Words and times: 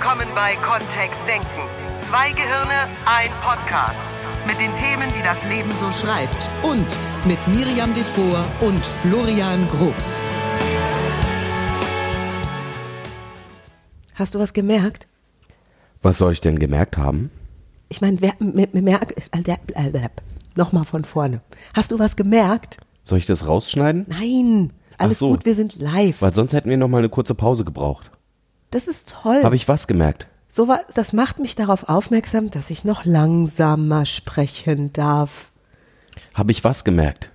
willkommen 0.00 0.28
bei 0.34 0.56
Kontext 0.56 1.18
Denken. 1.28 1.68
Zwei 2.08 2.30
Gehirne, 2.30 2.88
ein 3.04 3.28
Podcast. 3.42 3.98
Mit 4.46 4.58
den 4.58 4.74
Themen, 4.74 5.12
die 5.14 5.22
das 5.22 5.44
Leben 5.44 5.70
so 5.72 5.92
schreibt. 5.92 6.50
Und 6.62 6.86
mit 7.26 7.38
Miriam 7.48 7.92
Devor 7.92 8.46
und 8.62 8.82
Florian 8.82 9.68
Groß. 9.68 10.24
Hast 14.14 14.34
du 14.34 14.38
was 14.38 14.54
gemerkt? 14.54 15.06
Was 16.00 16.16
soll 16.16 16.32
ich 16.32 16.40
denn 16.40 16.58
gemerkt 16.58 16.96
haben? 16.96 17.30
Ich 17.90 18.00
meine, 18.00 18.22
wer 18.22 18.32
merkt. 18.80 20.22
Nochmal 20.56 20.84
von 20.84 21.04
vorne. 21.04 21.42
Hast 21.74 21.92
du 21.92 21.98
was 21.98 22.16
gemerkt? 22.16 22.78
Soll 23.04 23.18
ich 23.18 23.26
das 23.26 23.46
rausschneiden? 23.46 24.06
Nein, 24.08 24.72
alles 24.96 25.18
so. 25.18 25.28
gut, 25.28 25.44
wir 25.44 25.54
sind 25.54 25.78
live. 25.78 26.22
Weil 26.22 26.32
sonst 26.32 26.54
hätten 26.54 26.70
wir 26.70 26.78
noch 26.78 26.88
mal 26.88 26.98
eine 26.98 27.10
kurze 27.10 27.34
Pause 27.34 27.66
gebraucht. 27.66 28.10
Das 28.70 28.86
ist 28.88 29.10
toll. 29.22 29.42
Habe 29.42 29.56
ich 29.56 29.68
was 29.68 29.86
gemerkt? 29.86 30.26
So 30.48 30.68
wa- 30.68 30.80
das 30.94 31.12
macht 31.12 31.38
mich 31.38 31.54
darauf 31.54 31.88
aufmerksam, 31.88 32.50
dass 32.50 32.70
ich 32.70 32.84
noch 32.84 33.04
langsamer 33.04 34.06
sprechen 34.06 34.92
darf. 34.92 35.50
Habe 36.34 36.52
ich 36.52 36.62
was 36.64 36.84
gemerkt? 36.84 37.30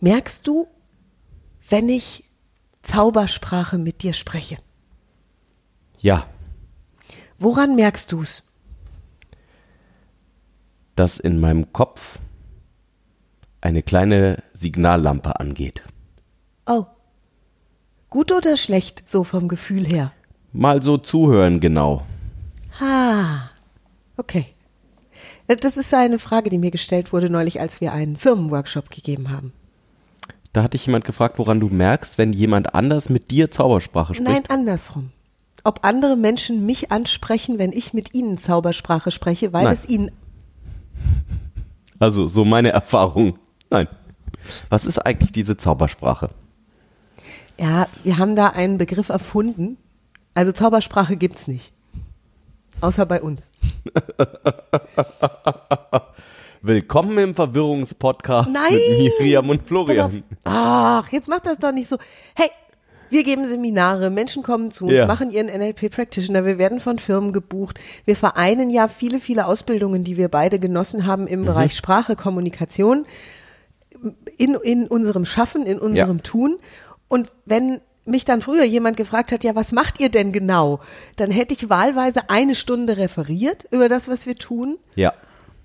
Merkst 0.00 0.46
du, 0.46 0.66
wenn 1.68 1.88
ich 1.88 2.24
Zaubersprache 2.82 3.78
mit 3.78 4.02
dir 4.02 4.12
spreche? 4.12 4.58
Ja, 5.98 6.26
Woran 7.38 7.74
merkst 7.76 8.12
du's? 8.12 8.44
dass 10.96 11.18
in 11.18 11.40
meinem 11.40 11.72
Kopf 11.72 12.20
eine 13.60 13.82
kleine 13.82 14.42
Signallampe 14.52 15.40
angeht. 15.40 15.82
Oh. 16.66 16.86
Gut 18.14 18.30
oder 18.30 18.56
schlecht, 18.56 19.08
so 19.08 19.24
vom 19.24 19.48
Gefühl 19.48 19.84
her? 19.84 20.12
Mal 20.52 20.84
so 20.84 20.98
zuhören 20.98 21.58
genau. 21.58 22.04
Ah, 22.78 23.50
okay. 24.16 24.46
Das 25.48 25.76
ist 25.76 25.92
eine 25.92 26.20
Frage, 26.20 26.48
die 26.48 26.58
mir 26.58 26.70
gestellt 26.70 27.12
wurde 27.12 27.28
neulich, 27.28 27.60
als 27.60 27.80
wir 27.80 27.92
einen 27.92 28.16
Firmenworkshop 28.16 28.88
gegeben 28.88 29.32
haben. 29.32 29.52
Da 30.52 30.62
hatte 30.62 30.76
ich 30.76 30.86
jemand 30.86 31.04
gefragt, 31.04 31.40
woran 31.40 31.58
du 31.58 31.70
merkst, 31.70 32.16
wenn 32.16 32.32
jemand 32.32 32.76
anders 32.76 33.08
mit 33.08 33.32
dir 33.32 33.50
Zaubersprache 33.50 34.14
spricht. 34.14 34.30
Nein, 34.30 34.44
andersrum. 34.46 35.10
Ob 35.64 35.84
andere 35.84 36.14
Menschen 36.14 36.64
mich 36.64 36.92
ansprechen, 36.92 37.58
wenn 37.58 37.72
ich 37.72 37.94
mit 37.94 38.14
ihnen 38.14 38.38
Zaubersprache 38.38 39.10
spreche, 39.10 39.52
weil 39.52 39.64
Nein. 39.64 39.72
es 39.72 39.88
ihnen. 39.88 40.12
Also 41.98 42.28
so 42.28 42.44
meine 42.44 42.68
Erfahrung. 42.80 43.40
Nein. 43.70 43.88
Was 44.68 44.86
ist 44.86 45.04
eigentlich 45.04 45.32
diese 45.32 45.56
Zaubersprache? 45.56 46.30
Ja, 47.58 47.86
wir 48.02 48.18
haben 48.18 48.36
da 48.36 48.48
einen 48.48 48.78
Begriff 48.78 49.08
erfunden. 49.08 49.76
Also 50.34 50.52
Zaubersprache 50.52 51.16
gibt's 51.16 51.46
nicht. 51.46 51.72
Außer 52.80 53.06
bei 53.06 53.22
uns. 53.22 53.50
Willkommen 56.62 57.16
im 57.18 57.34
Verwirrungspodcast 57.34 58.48
Nein! 58.50 58.72
mit 58.72 59.12
Miriam 59.20 59.48
und. 59.50 59.62
Florian. 59.66 60.24
Ach, 60.44 61.10
jetzt 61.12 61.28
macht 61.28 61.46
das 61.46 61.58
doch 61.58 61.72
nicht 61.72 61.88
so. 61.88 61.98
Hey, 62.34 62.48
wir 63.10 63.22
geben 63.22 63.44
Seminare, 63.46 64.10
Menschen 64.10 64.42
kommen 64.42 64.70
zu 64.72 64.86
uns, 64.86 64.94
Ja. 64.94 65.06
machen 65.06 65.30
ihren 65.30 65.46
NLP 65.46 65.90
Practitioner, 65.90 66.44
wir 66.46 66.58
werden 66.58 66.80
von 66.80 66.98
Firmen 66.98 67.32
gebucht. 67.32 67.78
Wir 68.06 68.16
vereinen 68.16 68.70
ja 68.70 68.88
viele, 68.88 69.20
viele 69.20 69.46
Ausbildungen, 69.46 70.02
die 70.04 70.16
wir 70.16 70.28
beide 70.28 70.58
genossen 70.58 71.06
haben 71.06 71.22
Mhm. 71.22 71.28
im 71.28 71.44
Bereich 71.44 71.76
Sprache, 71.76 72.16
Kommunikation, 72.16 73.04
in, 74.36 74.54
in 74.54 74.88
unserem 74.88 75.24
Schaffen, 75.26 75.64
in 75.66 75.78
unserem 75.78 76.16
Ja. 76.16 76.22
Tun. 76.22 76.56
Und 77.14 77.30
wenn 77.44 77.80
mich 78.04 78.24
dann 78.24 78.42
früher 78.42 78.64
jemand 78.64 78.96
gefragt 78.96 79.30
hat, 79.30 79.44
ja, 79.44 79.54
was 79.54 79.70
macht 79.70 80.00
ihr 80.00 80.08
denn 80.08 80.32
genau? 80.32 80.80
Dann 81.14 81.30
hätte 81.30 81.54
ich 81.54 81.70
wahlweise 81.70 82.28
eine 82.28 82.56
Stunde 82.56 82.96
referiert 82.96 83.68
über 83.70 83.88
das, 83.88 84.08
was 84.08 84.26
wir 84.26 84.36
tun. 84.36 84.78
Ja. 84.96 85.12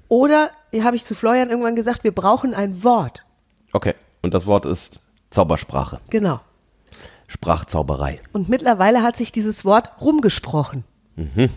Oder 0.09 0.51
habe 0.79 0.95
ich 0.95 1.05
zu 1.05 1.15
Florian 1.15 1.49
irgendwann 1.49 1.75
gesagt, 1.75 2.03
wir 2.03 2.13
brauchen 2.13 2.53
ein 2.53 2.83
Wort. 2.83 3.25
Okay. 3.73 3.95
Und 4.21 4.35
das 4.35 4.45
Wort 4.45 4.67
ist 4.67 4.99
Zaubersprache. 5.31 5.99
Genau. 6.11 6.39
Sprachzauberei. 7.27 8.21
Und 8.31 8.47
mittlerweile 8.47 9.01
hat 9.01 9.17
sich 9.17 9.31
dieses 9.31 9.65
Wort 9.65 9.89
rumgesprochen. 9.99 10.83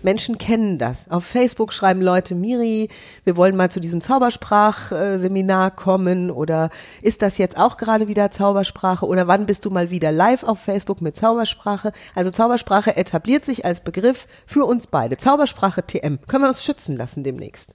Menschen 0.03 0.39
kennen 0.39 0.78
das. 0.78 1.11
Auf 1.11 1.25
Facebook 1.25 1.73
schreiben 1.73 2.03
Leute, 2.03 2.34
Miri, 2.34 2.89
wir 3.25 3.37
wollen 3.37 3.56
mal 3.56 3.71
zu 3.71 3.81
diesem 3.81 4.00
Zaubersprachseminar 4.00 5.71
kommen 5.71 6.31
oder 6.31 6.71
ist 7.03 7.23
das 7.23 7.39
jetzt 7.39 7.56
auch 7.56 7.77
gerade 7.77 8.09
wieder 8.09 8.31
Zaubersprache 8.31 9.06
oder 9.06 9.27
wann 9.27 9.47
bist 9.47 9.65
du 9.65 9.71
mal 9.71 9.91
wieder 9.91 10.12
live 10.12 10.45
auf 10.45 10.61
Facebook 10.61 11.00
mit 11.00 11.17
Zaubersprache? 11.17 11.93
Also 12.15 12.31
Zaubersprache 12.31 12.97
etabliert 12.97 13.45
sich 13.45 13.65
als 13.65 13.83
Begriff 13.83 14.27
für 14.47 14.65
uns 14.65 14.87
beide. 14.87 15.17
Zaubersprache 15.17 15.87
TM. 15.87 16.19
Können 16.27 16.44
wir 16.44 16.49
uns 16.49 16.65
schützen 16.65 16.97
lassen 16.97 17.25
demnächst. 17.25 17.75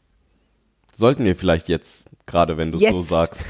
Sollten 0.94 1.26
wir 1.26 1.36
vielleicht 1.36 1.68
jetzt, 1.68 2.10
gerade 2.26 2.58
wenn 2.58 2.72
du 2.72 2.80
es 2.80 2.90
so 2.90 3.02
sagst, 3.02 3.46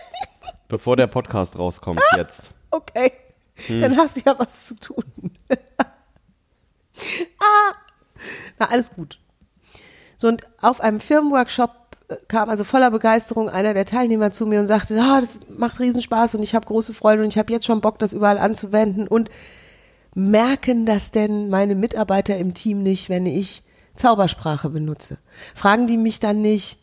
bevor 0.68 0.96
der 0.96 1.06
Podcast 1.06 1.58
rauskommt, 1.58 2.00
jetzt. 2.16 2.50
Okay, 2.70 3.12
dann 3.68 3.96
hast 3.96 4.16
du 4.16 4.22
ja 4.24 4.38
was 4.38 4.68
zu 4.68 4.76
tun. 4.76 5.04
ah, 7.40 7.67
na 8.58 8.70
alles 8.70 8.92
gut. 8.92 9.18
So 10.16 10.28
und 10.28 10.42
auf 10.60 10.80
einem 10.80 11.00
Firmenworkshop 11.00 11.70
äh, 12.08 12.16
kam 12.28 12.50
also 12.50 12.64
voller 12.64 12.90
Begeisterung 12.90 13.48
einer 13.48 13.74
der 13.74 13.84
Teilnehmer 13.84 14.30
zu 14.30 14.46
mir 14.46 14.60
und 14.60 14.66
sagte, 14.66 15.00
ah, 15.00 15.20
das 15.20 15.40
macht 15.48 15.78
Riesenspaß 15.80 16.34
und 16.34 16.42
ich 16.42 16.54
habe 16.54 16.66
große 16.66 16.92
Freude 16.94 17.22
und 17.22 17.28
ich 17.28 17.38
habe 17.38 17.52
jetzt 17.52 17.66
schon 17.66 17.80
Bock, 17.80 17.98
das 17.98 18.12
überall 18.12 18.38
anzuwenden 18.38 19.06
und 19.06 19.30
merken 20.14 20.86
das 20.86 21.10
denn 21.12 21.48
meine 21.48 21.74
Mitarbeiter 21.74 22.36
im 22.36 22.54
Team 22.54 22.82
nicht, 22.82 23.08
wenn 23.08 23.26
ich 23.26 23.62
Zaubersprache 23.94 24.70
benutze? 24.70 25.18
Fragen 25.54 25.86
die 25.86 25.96
mich 25.96 26.18
dann 26.20 26.40
nicht, 26.40 26.78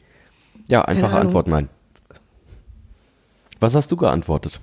Ja, 0.67 0.83
einfache. 0.83 1.15
Antwort, 1.17 1.47
nein. 1.47 1.69
Was 3.59 3.73
hast 3.73 3.91
du 3.91 3.95
geantwortet? 3.97 4.59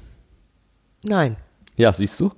nein. 1.03 1.37
Ja, 1.77 1.93
siehst 1.93 2.21
du? 2.21 2.31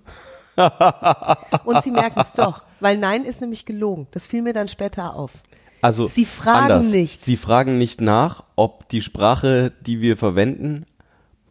Und 1.65 1.83
sie 1.83 1.91
merken 1.91 2.21
es 2.21 2.33
doch, 2.33 2.63
weil 2.85 2.99
nein 2.99 3.25
ist 3.25 3.41
nämlich 3.41 3.65
gelogen. 3.65 4.07
Das 4.11 4.27
fiel 4.27 4.43
mir 4.43 4.53
dann 4.53 4.69
später 4.69 5.15
auf. 5.17 5.33
Also 5.81 6.07
Sie 6.07 6.27
fragen 6.27 6.73
anders. 6.73 6.87
nicht. 6.87 7.25
Sie 7.25 7.39
fragen 7.39 7.79
nicht 7.79 8.03
nach, 8.03 8.45
ob 8.57 8.89
die 8.91 9.01
Sprache, 9.01 9.73
die 9.87 10.03
wir 10.03 10.19
verwenden, 10.19 10.85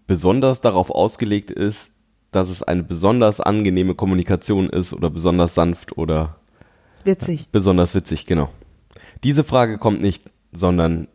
besonders 0.05 0.61
darauf 0.61 0.91
ausgelegt 0.91 1.49
ist, 1.49 1.93
dass 2.31 2.49
es 2.49 2.61
eine 2.61 2.83
besonders 2.83 3.39
angenehme 3.41 3.95
Kommunikation 3.95 4.69
ist 4.69 4.93
oder 4.93 5.09
besonders 5.09 5.55
sanft 5.55 5.97
oder 5.97 6.35
Witzig. 7.03 7.47
besonders 7.51 7.95
witzig, 7.95 8.27
genau. 8.27 8.49
Diese 9.23 9.43
Frage 9.43 9.79
kommt 9.79 10.01
nicht, 10.01 10.23
sondern 10.51 11.07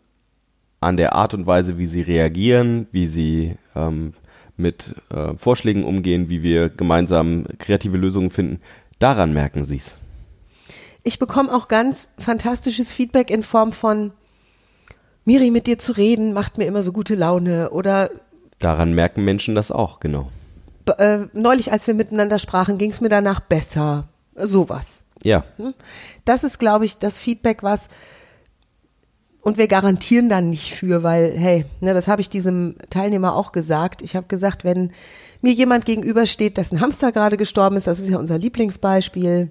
an 0.81 0.97
der 0.97 1.15
Art 1.15 1.33
und 1.33 1.47
Weise, 1.47 1.79
wie 1.79 1.87
sie 1.87 2.01
reagieren, 2.01 2.89
wie 2.91 3.07
sie 3.07 3.57
ähm, 3.77 4.15
mit 4.57 4.95
äh, 5.11 5.35
Vorschlägen 5.37 5.85
umgehen, 5.85 6.29
wie 6.29 6.43
wir 6.43 6.69
gemeinsam 6.71 7.47
kreative 7.59 7.97
Lösungen 7.97 8.31
finden. 8.33 8.61
Daran 8.99 9.33
merken 9.33 9.65
sie 9.65 9.77
es. 9.77 9.95
Ich 11.09 11.19
bekomme 11.19 11.51
auch 11.55 11.69
ganz 11.69 12.11
fantastisches 12.19 12.93
Feedback 12.93 13.31
in 13.31 13.43
Form 13.43 13.73
von 13.73 14.13
Miri, 15.25 15.51
mit 15.51 15.67
dir 15.67 15.79
zu 15.79 15.93
reden, 15.93 16.35
macht 16.35 16.59
mir 16.59 16.67
immer 16.67 16.83
so 16.83 16.93
gute 16.93 17.15
Laune. 17.15 17.71
Oder 17.71 18.11
Daran 18.59 18.93
merken 18.93 19.25
Menschen 19.25 19.55
das 19.55 19.73
auch, 19.73 20.01
genau. 20.01 20.29
äh, 20.99 21.21
neulich, 21.33 21.73
als 21.73 21.87
wir 21.87 21.95
miteinander 21.95 22.39
sprachen, 22.39 22.77
ging 22.77 22.91
es 22.91 23.01
mir 23.01 23.09
danach 23.09 23.41
besser. 23.41 24.09
Sowas. 24.35 25.03
Ja, 25.23 25.45
Das 26.27 26.45
ist, 26.45 26.59
glaube 26.59 26.85
ich, 26.85 26.99
das 26.99 27.19
Feedback, 27.19 27.63
was 27.63 27.89
und 29.41 29.57
wir 29.57 29.67
garantieren 29.67 30.29
dann 30.29 30.51
nicht 30.51 30.75
für, 30.75 31.03
weil, 31.03 31.33
hey, 31.33 31.65
ne, 31.81 31.95
das 31.95 32.07
habe 32.07 32.21
ich 32.21 32.29
diesem 32.29 32.77
Teilnehmer 32.91 33.35
auch 33.35 33.53
gesagt. 33.53 34.03
Ich 34.03 34.15
habe 34.15 34.27
gesagt, 34.27 34.63
wenn 34.63 34.93
mir 35.41 35.55
jemand 35.55 35.87
gegenübersteht, 35.87 36.59
dessen 36.59 36.83
Hamster 36.83 37.13
gerade 37.13 37.39
gestorben 37.39 37.77
ist, 37.77 37.87
das 37.87 37.99
ist 37.99 38.11
ja 38.11 38.19
unser 38.19 38.37
Lieblingsbeispiel, 38.37 39.51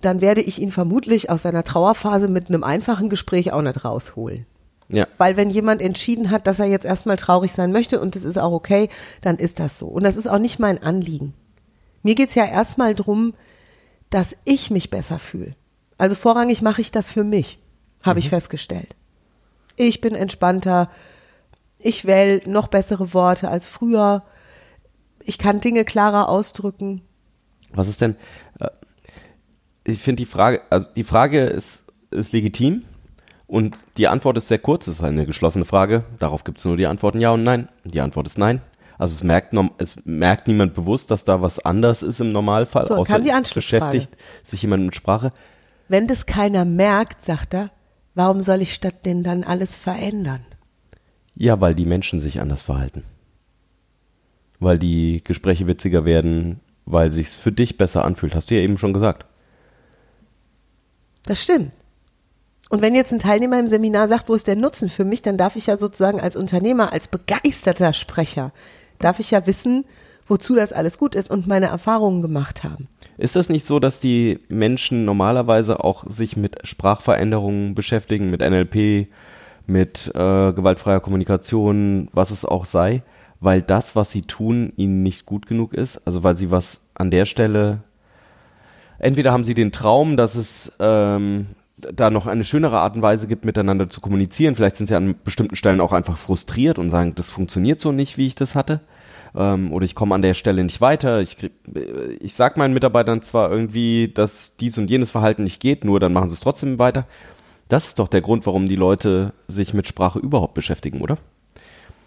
dann 0.00 0.20
werde 0.20 0.40
ich 0.40 0.60
ihn 0.60 0.72
vermutlich 0.72 1.30
aus 1.30 1.42
seiner 1.42 1.64
Trauerphase 1.64 2.28
mit 2.28 2.48
einem 2.48 2.64
einfachen 2.64 3.08
Gespräch 3.08 3.52
auch 3.52 3.62
nicht 3.62 3.84
rausholen. 3.84 4.46
ja. 4.88 5.06
Weil 5.18 5.36
wenn 5.36 5.50
jemand 5.50 5.82
entschieden 5.82 6.30
hat, 6.30 6.46
dass 6.46 6.58
er 6.58 6.66
jetzt 6.66 6.84
erstmal 6.84 7.16
traurig 7.16 7.52
sein 7.52 7.72
möchte 7.72 8.00
und 8.00 8.16
das 8.16 8.24
ist 8.24 8.38
auch 8.38 8.52
okay, 8.52 8.88
dann 9.20 9.36
ist 9.36 9.60
das 9.60 9.78
so. 9.78 9.86
Und 9.86 10.04
das 10.04 10.16
ist 10.16 10.28
auch 10.28 10.38
nicht 10.38 10.58
mein 10.58 10.82
Anliegen. 10.82 11.34
Mir 12.02 12.14
geht's 12.14 12.34
ja 12.34 12.44
erstmal 12.44 12.94
drum, 12.94 13.34
dass 14.08 14.36
ich 14.44 14.70
mich 14.70 14.90
besser 14.90 15.18
fühle. 15.18 15.54
Also 15.98 16.14
vorrangig 16.14 16.62
mache 16.62 16.80
ich 16.80 16.92
das 16.92 17.10
für 17.10 17.24
mich, 17.24 17.58
habe 18.02 18.18
ich 18.18 18.30
festgestellt. 18.30 18.96
Ich 19.76 20.00
bin 20.00 20.14
entspannter, 20.14 20.90
ich 21.78 22.06
wähle 22.06 22.42
noch 22.46 22.68
bessere 22.68 23.14
Worte 23.14 23.48
als 23.48 23.66
früher, 23.66 24.22
ich 25.22 25.38
kann 25.38 25.60
Dinge 25.60 25.84
klarer 25.84 26.28
ausdrücken. 26.28 27.02
Was 27.72 27.88
ist 27.88 28.00
denn? 28.00 28.16
Ich 29.84 30.00
finde 30.00 30.22
die 30.22 30.26
Frage, 30.26 30.62
also 30.70 30.86
die 30.94 31.04
Frage 31.04 31.40
ist, 31.40 31.84
ist 32.10 32.32
legitim 32.32 32.82
und 33.46 33.76
die 33.96 34.08
Antwort 34.08 34.36
ist 34.36 34.48
sehr 34.48 34.58
kurz. 34.58 34.86
Es 34.86 34.96
ist 34.96 35.04
eine 35.04 35.26
geschlossene 35.26 35.64
Frage. 35.64 36.04
Darauf 36.18 36.44
gibt 36.44 36.58
es 36.58 36.64
nur 36.64 36.76
die 36.76 36.86
Antworten 36.86 37.20
Ja 37.20 37.30
und 37.32 37.42
Nein. 37.42 37.68
Die 37.84 38.00
Antwort 38.00 38.26
ist 38.26 38.38
Nein. 38.38 38.60
Also 38.98 39.14
es 39.14 39.22
merkt, 39.22 39.54
es 39.78 39.96
merkt 40.04 40.46
niemand 40.46 40.74
bewusst, 40.74 41.10
dass 41.10 41.24
da 41.24 41.40
was 41.40 41.58
anders 41.58 42.02
ist 42.02 42.20
im 42.20 42.32
Normalfall, 42.32 42.86
So, 42.86 42.96
außer 42.96 43.14
kam 43.14 43.24
die 43.24 43.32
beschäftigt 43.54 44.10
sich 44.44 44.60
jemand 44.60 44.84
mit 44.84 44.94
Sprache. 44.94 45.32
Wenn 45.88 46.06
das 46.06 46.26
keiner 46.26 46.66
merkt, 46.66 47.22
sagt 47.22 47.54
er, 47.54 47.70
warum 48.14 48.42
soll 48.42 48.60
ich 48.60 48.74
statt 48.74 49.06
denn 49.06 49.24
dann 49.24 49.42
alles 49.42 49.74
verändern? 49.74 50.44
Ja, 51.34 51.60
weil 51.62 51.74
die 51.74 51.86
Menschen 51.86 52.20
sich 52.20 52.42
anders 52.42 52.60
verhalten. 52.60 53.04
Weil 54.58 54.78
die 54.78 55.22
Gespräche 55.24 55.66
witziger 55.66 56.04
werden, 56.04 56.60
weil 56.84 57.10
sich's 57.10 57.34
für 57.34 57.52
dich 57.52 57.78
besser 57.78 58.04
anfühlt. 58.04 58.34
Hast 58.34 58.50
du 58.50 58.54
ja 58.54 58.60
eben 58.60 58.76
schon 58.76 58.92
gesagt. 58.92 59.24
Das 61.26 61.42
stimmt. 61.42 61.72
Und 62.70 62.82
wenn 62.82 62.94
jetzt 62.94 63.12
ein 63.12 63.18
Teilnehmer 63.18 63.58
im 63.58 63.66
Seminar 63.66 64.06
sagt, 64.06 64.28
wo 64.28 64.34
ist 64.34 64.46
der 64.46 64.56
Nutzen 64.56 64.88
für 64.88 65.04
mich, 65.04 65.22
dann 65.22 65.36
darf 65.36 65.56
ich 65.56 65.66
ja 65.66 65.76
sozusagen 65.76 66.20
als 66.20 66.36
Unternehmer, 66.36 66.92
als 66.92 67.08
begeisterter 67.08 67.92
Sprecher, 67.92 68.52
darf 69.00 69.18
ich 69.18 69.32
ja 69.32 69.46
wissen, 69.46 69.84
wozu 70.28 70.54
das 70.54 70.72
alles 70.72 70.96
gut 70.96 71.16
ist 71.16 71.28
und 71.28 71.48
meine 71.48 71.66
Erfahrungen 71.66 72.22
gemacht 72.22 72.62
haben. 72.62 72.86
Ist 73.18 73.34
das 73.34 73.48
nicht 73.48 73.66
so, 73.66 73.80
dass 73.80 73.98
die 73.98 74.38
Menschen 74.48 75.04
normalerweise 75.04 75.82
auch 75.82 76.04
sich 76.08 76.36
mit 76.36 76.58
Sprachveränderungen 76.62 77.74
beschäftigen, 77.74 78.30
mit 78.30 78.40
NLP, 78.40 79.08
mit 79.66 80.06
äh, 80.14 80.52
gewaltfreier 80.52 81.00
Kommunikation, 81.00 82.08
was 82.12 82.30
es 82.30 82.44
auch 82.44 82.64
sei, 82.64 83.02
weil 83.40 83.62
das, 83.62 83.96
was 83.96 84.12
sie 84.12 84.22
tun, 84.22 84.72
ihnen 84.76 85.02
nicht 85.02 85.26
gut 85.26 85.46
genug 85.46 85.74
ist? 85.74 86.06
Also 86.06 86.22
weil 86.22 86.36
sie 86.36 86.52
was 86.52 86.82
an 86.94 87.10
der 87.10 87.26
Stelle, 87.26 87.82
entweder 89.00 89.32
haben 89.32 89.44
sie 89.44 89.54
den 89.54 89.72
Traum, 89.72 90.16
dass 90.16 90.36
es 90.36 90.70
ähm, 90.78 91.46
da 91.76 92.10
noch 92.10 92.26
eine 92.26 92.44
schönere 92.44 92.78
Art 92.78 92.94
und 92.94 93.02
Weise 93.02 93.26
gibt, 93.26 93.44
miteinander 93.44 93.88
zu 93.88 94.00
kommunizieren. 94.00 94.54
Vielleicht 94.54 94.76
sind 94.76 94.86
sie 94.86 94.94
an 94.94 95.16
bestimmten 95.24 95.56
Stellen 95.56 95.80
auch 95.80 95.92
einfach 95.92 96.16
frustriert 96.16 96.78
und 96.78 96.90
sagen, 96.90 97.14
das 97.14 97.30
funktioniert 97.30 97.80
so 97.80 97.92
nicht, 97.92 98.16
wie 98.16 98.26
ich 98.26 98.34
das 98.34 98.54
hatte. 98.54 98.80
Ähm, 99.34 99.72
oder 99.72 99.84
ich 99.84 99.94
komme 99.94 100.14
an 100.14 100.22
der 100.22 100.34
Stelle 100.34 100.62
nicht 100.64 100.80
weiter. 100.80 101.20
Ich, 101.20 101.36
krieg, 101.36 101.52
äh, 101.74 102.12
ich 102.20 102.34
sag 102.34 102.56
meinen 102.56 102.74
Mitarbeitern 102.74 103.22
zwar 103.22 103.50
irgendwie, 103.50 104.08
dass 104.08 104.56
dies 104.56 104.76
und 104.78 104.90
jenes 104.90 105.10
Verhalten 105.10 105.44
nicht 105.44 105.60
geht, 105.60 105.84
nur 105.84 106.00
dann 106.00 106.12
machen 106.12 106.30
sie 106.30 106.34
es 106.34 106.40
trotzdem 106.40 106.78
weiter. 106.78 107.06
Das 107.68 107.86
ist 107.86 107.98
doch 107.98 108.08
der 108.08 108.20
Grund, 108.20 108.46
warum 108.46 108.66
die 108.66 108.76
Leute 108.76 109.32
sich 109.46 109.74
mit 109.74 109.86
Sprache 109.86 110.18
überhaupt 110.18 110.54
beschäftigen, 110.54 111.00
oder? 111.00 111.18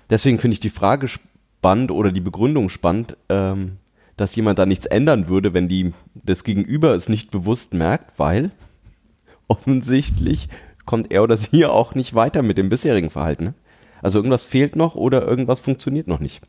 Deswegen 0.10 0.38
finde 0.38 0.54
ich 0.54 0.60
die 0.60 0.70
Frage 0.70 1.08
spannend 1.08 1.92
oder 1.92 2.12
die 2.12 2.20
Begründung 2.20 2.70
spannend, 2.70 3.16
ähm, 3.30 3.78
dass 4.18 4.36
jemand 4.36 4.60
da 4.60 4.66
nichts 4.66 4.86
ändern 4.86 5.28
würde, 5.28 5.54
wenn 5.54 5.68
die 5.68 5.94
das 6.14 6.44
Gegenüber 6.44 6.94
es 6.96 7.10
nicht 7.10 7.32
bewusst 7.32 7.74
merkt, 7.74 8.18
weil 8.20 8.52
offensichtlich 9.48 10.50
kommt 10.86 11.12
er 11.12 11.24
oder 11.24 11.38
sie 11.38 11.60
ja 11.60 11.70
auch 11.72 11.96
nicht 11.96 12.14
weiter 12.14 12.42
mit 12.42 12.58
dem 12.58 12.70
bisherigen 12.70 13.10
Verhalten. 13.10 13.44
Ne? 13.46 13.54
Also 14.02 14.20
irgendwas 14.20 14.44
fehlt 14.44 14.76
noch 14.76 14.96
oder 14.96 15.26
irgendwas 15.26 15.62
funktioniert 15.62 16.08
noch 16.08 16.20
nicht. 16.20 16.42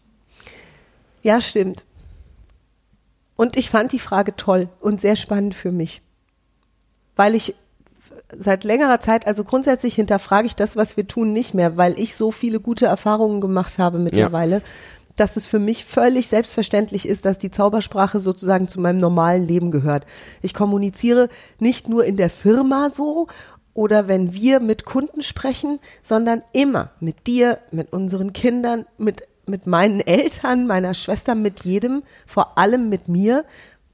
Ja, 1.22 1.40
stimmt. 1.40 1.84
Und 3.36 3.56
ich 3.56 3.70
fand 3.70 3.92
die 3.92 3.98
Frage 3.98 4.36
toll 4.36 4.68
und 4.80 5.00
sehr 5.00 5.16
spannend 5.16 5.54
für 5.54 5.72
mich. 5.72 6.02
Weil 7.16 7.34
ich 7.34 7.54
seit 8.36 8.64
längerer 8.64 9.00
Zeit, 9.00 9.26
also 9.26 9.44
grundsätzlich 9.44 9.94
hinterfrage 9.94 10.46
ich 10.46 10.56
das, 10.56 10.76
was 10.76 10.96
wir 10.96 11.06
tun, 11.06 11.32
nicht 11.32 11.54
mehr, 11.54 11.76
weil 11.76 11.98
ich 11.98 12.14
so 12.14 12.30
viele 12.30 12.60
gute 12.60 12.86
Erfahrungen 12.86 13.40
gemacht 13.40 13.78
habe 13.78 13.98
mittlerweile, 13.98 14.62
dass 15.16 15.36
es 15.36 15.46
für 15.46 15.58
mich 15.58 15.84
völlig 15.84 16.28
selbstverständlich 16.28 17.08
ist, 17.08 17.24
dass 17.24 17.38
die 17.38 17.50
Zaubersprache 17.50 18.20
sozusagen 18.20 18.68
zu 18.68 18.80
meinem 18.80 18.98
normalen 18.98 19.46
Leben 19.46 19.70
gehört. 19.70 20.06
Ich 20.42 20.54
kommuniziere 20.54 21.28
nicht 21.58 21.88
nur 21.88 22.04
in 22.04 22.16
der 22.16 22.30
Firma 22.30 22.90
so 22.90 23.28
oder 23.74 24.08
wenn 24.08 24.32
wir 24.32 24.60
mit 24.60 24.84
Kunden 24.84 25.22
sprechen, 25.22 25.80
sondern 26.02 26.42
immer 26.52 26.90
mit 27.00 27.26
dir, 27.26 27.58
mit 27.72 27.92
unseren 27.92 28.32
Kindern, 28.32 28.86
mit, 28.98 29.22
mit 29.46 29.66
meinen 29.66 30.00
Eltern, 30.00 30.66
meiner 30.66 30.94
Schwester, 30.94 31.34
mit 31.34 31.64
jedem, 31.64 32.02
vor 32.26 32.56
allem 32.56 32.88
mit 32.88 33.08
mir, 33.08 33.44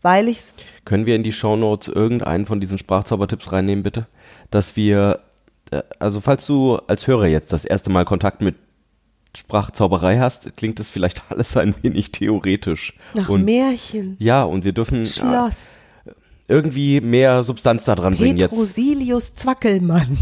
weil 0.02 0.28
ich's 0.28 0.54
Können 0.84 1.06
wir 1.06 1.16
in 1.16 1.22
die 1.22 1.32
Shownotes 1.32 1.88
irgendeinen 1.88 2.46
von 2.46 2.60
diesen 2.60 2.78
Sprachzaubertipps 2.78 3.52
reinnehmen, 3.52 3.82
bitte? 3.82 4.06
Dass 4.50 4.76
wir, 4.76 5.20
äh, 5.70 5.82
also 5.98 6.20
falls 6.20 6.46
du 6.46 6.76
als 6.86 7.06
Hörer 7.06 7.26
jetzt 7.26 7.52
das 7.52 7.64
erste 7.64 7.90
Mal 7.90 8.04
Kontakt 8.04 8.40
mit 8.40 8.56
Sprachzauberei 9.36 10.18
hast, 10.18 10.56
klingt 10.56 10.78
das 10.78 10.90
vielleicht 10.90 11.22
alles 11.30 11.56
ein 11.56 11.74
wenig 11.82 12.12
theoretisch. 12.12 12.94
nach 13.14 13.28
und, 13.28 13.44
Märchen, 13.44 14.16
ja, 14.18 14.42
und 14.42 14.64
wir 14.64 14.72
dürfen 14.72 15.02
äh, 15.02 15.06
Schloss, 15.06 15.78
irgendwie 16.48 17.00
mehr 17.00 17.44
Substanz 17.44 17.84
da 17.84 17.94
dran 17.94 18.16
bringen 18.16 18.36
jetzt. 18.38 18.50
Petrosilius 18.50 19.34
Zwackelmann, 19.34 20.18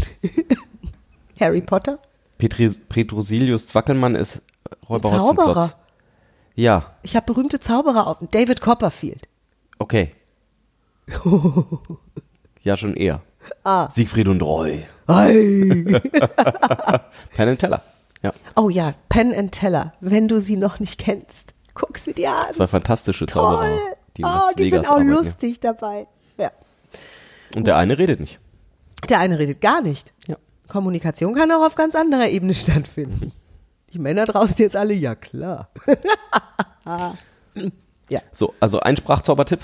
Harry 1.39 1.61
Potter, 1.61 1.99
Petri, 2.37 2.69
Petrosilius 2.69 3.67
Zwackelmann 3.67 4.15
ist 4.15 4.35
äh, 4.35 4.39
Räuber. 4.87 5.09
Zauberer. 5.09 5.73
Ja, 6.55 6.95
Ich 7.03 7.15
habe 7.15 7.25
berühmte 7.25 7.59
Zauberer 7.59 8.07
auf. 8.07 8.17
David 8.31 8.61
Copperfield. 8.61 9.27
okay. 9.79 10.13
ja, 12.63 12.77
schon 12.77 12.95
eher. 12.95 13.21
Ah. 13.63 13.89
Siegfried 13.89 14.27
und 14.27 14.41
Roy. 14.43 14.85
Ei. 15.07 15.83
Penn 17.35 17.57
Teller. 17.57 17.81
Ja, 18.21 18.31
Oh 18.55 18.69
ja, 18.69 18.93
Penn 19.07 19.33
and 19.33 19.51
Teller. 19.51 19.93
Wenn 20.01 20.27
du 20.27 20.41
sie 20.41 20.57
noch 20.57 20.79
nicht 20.79 20.99
kennst, 20.99 21.55
guck 21.73 21.97
sie 21.97 22.13
dir 22.13 22.31
an. 22.31 22.53
zwei 22.53 22.67
fantastische 22.67 23.25
Zauberer. 23.25 23.67
Toll. 23.67 23.79
Die, 24.17 24.21
in 24.21 24.27
oh, 24.27 24.51
die 24.57 24.69
sind 24.69 24.85
auch 24.85 24.91
arbeiten, 24.93 25.09
ja. 25.09 25.15
lustig 25.15 25.59
dabei. 25.61 26.07
Ja. 26.37 26.51
Und 27.55 27.65
der 27.67 27.77
eine 27.77 27.97
redet 27.97 28.19
nicht. 28.19 28.39
Der 29.07 29.19
eine 29.19 29.39
redet 29.39 29.61
gar 29.61 29.81
nicht. 29.81 30.13
Ja. 30.27 30.35
Kommunikation 30.67 31.33
kann 31.33 31.51
auch 31.51 31.65
auf 31.65 31.75
ganz 31.75 31.95
anderer 31.95 32.27
Ebene 32.27 32.53
stattfinden. 32.55 33.31
Die 33.93 33.99
Männer 33.99 34.25
draußen 34.25 34.57
jetzt 34.57 34.75
alle, 34.75 34.93
ja 34.93 35.15
klar. 35.15 35.69
ja. 38.09 38.21
So, 38.33 38.53
also 38.59 38.81
ein 38.81 38.97
Sprachzaubertipp. 38.97 39.61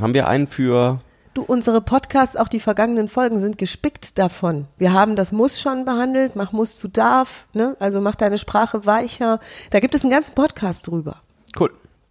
Haben 0.00 0.14
wir 0.14 0.28
einen 0.28 0.46
für 0.46 1.00
Du, 1.32 1.42
unsere 1.42 1.80
Podcasts, 1.80 2.36
auch 2.36 2.48
die 2.48 2.58
vergangenen 2.58 3.06
Folgen, 3.06 3.38
sind 3.38 3.56
gespickt 3.56 4.18
davon. 4.18 4.66
Wir 4.78 4.92
haben 4.92 5.14
das 5.14 5.30
Muss 5.30 5.60
schon 5.60 5.84
behandelt, 5.84 6.34
mach 6.34 6.50
Muss 6.50 6.76
zu 6.76 6.88
darf, 6.88 7.46
ne? 7.52 7.76
Also 7.78 8.00
mach 8.00 8.16
deine 8.16 8.36
Sprache 8.36 8.84
weicher. 8.84 9.38
Da 9.70 9.78
gibt 9.78 9.94
es 9.94 10.02
einen 10.02 10.10
ganzen 10.10 10.34
Podcast 10.34 10.88
drüber. 10.88 11.20
Cool. 11.58 11.70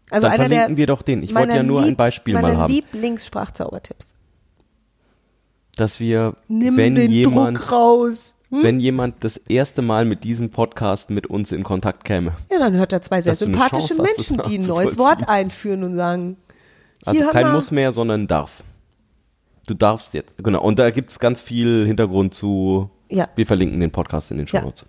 Also 0.10 0.26
Dann 0.26 0.34
einer 0.36 0.44
verlinken 0.44 0.76
der 0.76 0.78
wir 0.78 0.88
doch 0.88 1.02
den. 1.02 1.22
Ich 1.22 1.36
wollte 1.36 1.54
ja 1.54 1.64
nur 1.64 1.84
ein 1.84 1.98
Beispiel 1.98 2.34
mal 2.36 2.56
haben, 2.56 2.72
Lieblingssprachzaubertipps. 2.72 4.14
dass 5.76 6.00
wir, 6.00 6.36
Nimm 6.48 6.78
wenn 6.78 6.96
den 6.96 7.12
jemand, 7.12 7.58
Druck 7.58 7.72
raus. 7.72 8.38
Hm? 8.52 8.64
wenn 8.64 8.80
jemand 8.80 9.24
das 9.24 9.38
erste 9.38 9.82
Mal 9.84 10.06
mit 10.06 10.24
diesem 10.24 10.50
Podcast 10.50 11.12
mit 11.12 11.28
uns 11.28 11.52
in 11.52 11.64
Kontakt 11.64 12.06
käme, 12.06 12.32
Ja, 12.52 12.58
dann 12.58 12.74
hört 12.74 12.94
er 12.94 13.02
zwei 13.02 13.22
sehr 13.22 13.36
sympathische 13.36 13.96
Chance 13.96 14.02
Menschen, 14.02 14.42
die 14.48 14.58
ein 14.60 14.66
neues. 14.66 14.98
Wort 14.98 15.28
einführen 15.28 15.84
und 15.84 15.96
sagen, 15.98 16.38
also 17.06 17.28
kein. 17.28 17.52
Muss 17.52 17.70
mehr, 17.70 17.92
sondern 17.92 18.26
darf. 18.26 18.64
Du 19.70 19.76
darfst 19.76 20.16
jetzt. 20.16 20.36
Genau. 20.40 20.64
Und 20.64 20.80
da 20.80 20.90
gibt 20.90 21.12
es 21.12 21.20
ganz 21.20 21.44
viel 21.44 21.86
Hintergrund 21.86 22.34
zu. 22.34 22.90
Ja. 23.08 23.30
Wir 23.36 23.46
verlinken 23.46 23.80
den 23.80 23.92
Podcast 23.92 24.32
in 24.32 24.38
den 24.38 24.48
Ja. 24.48 24.62
Show 24.62 24.66
Notes. 24.66 24.88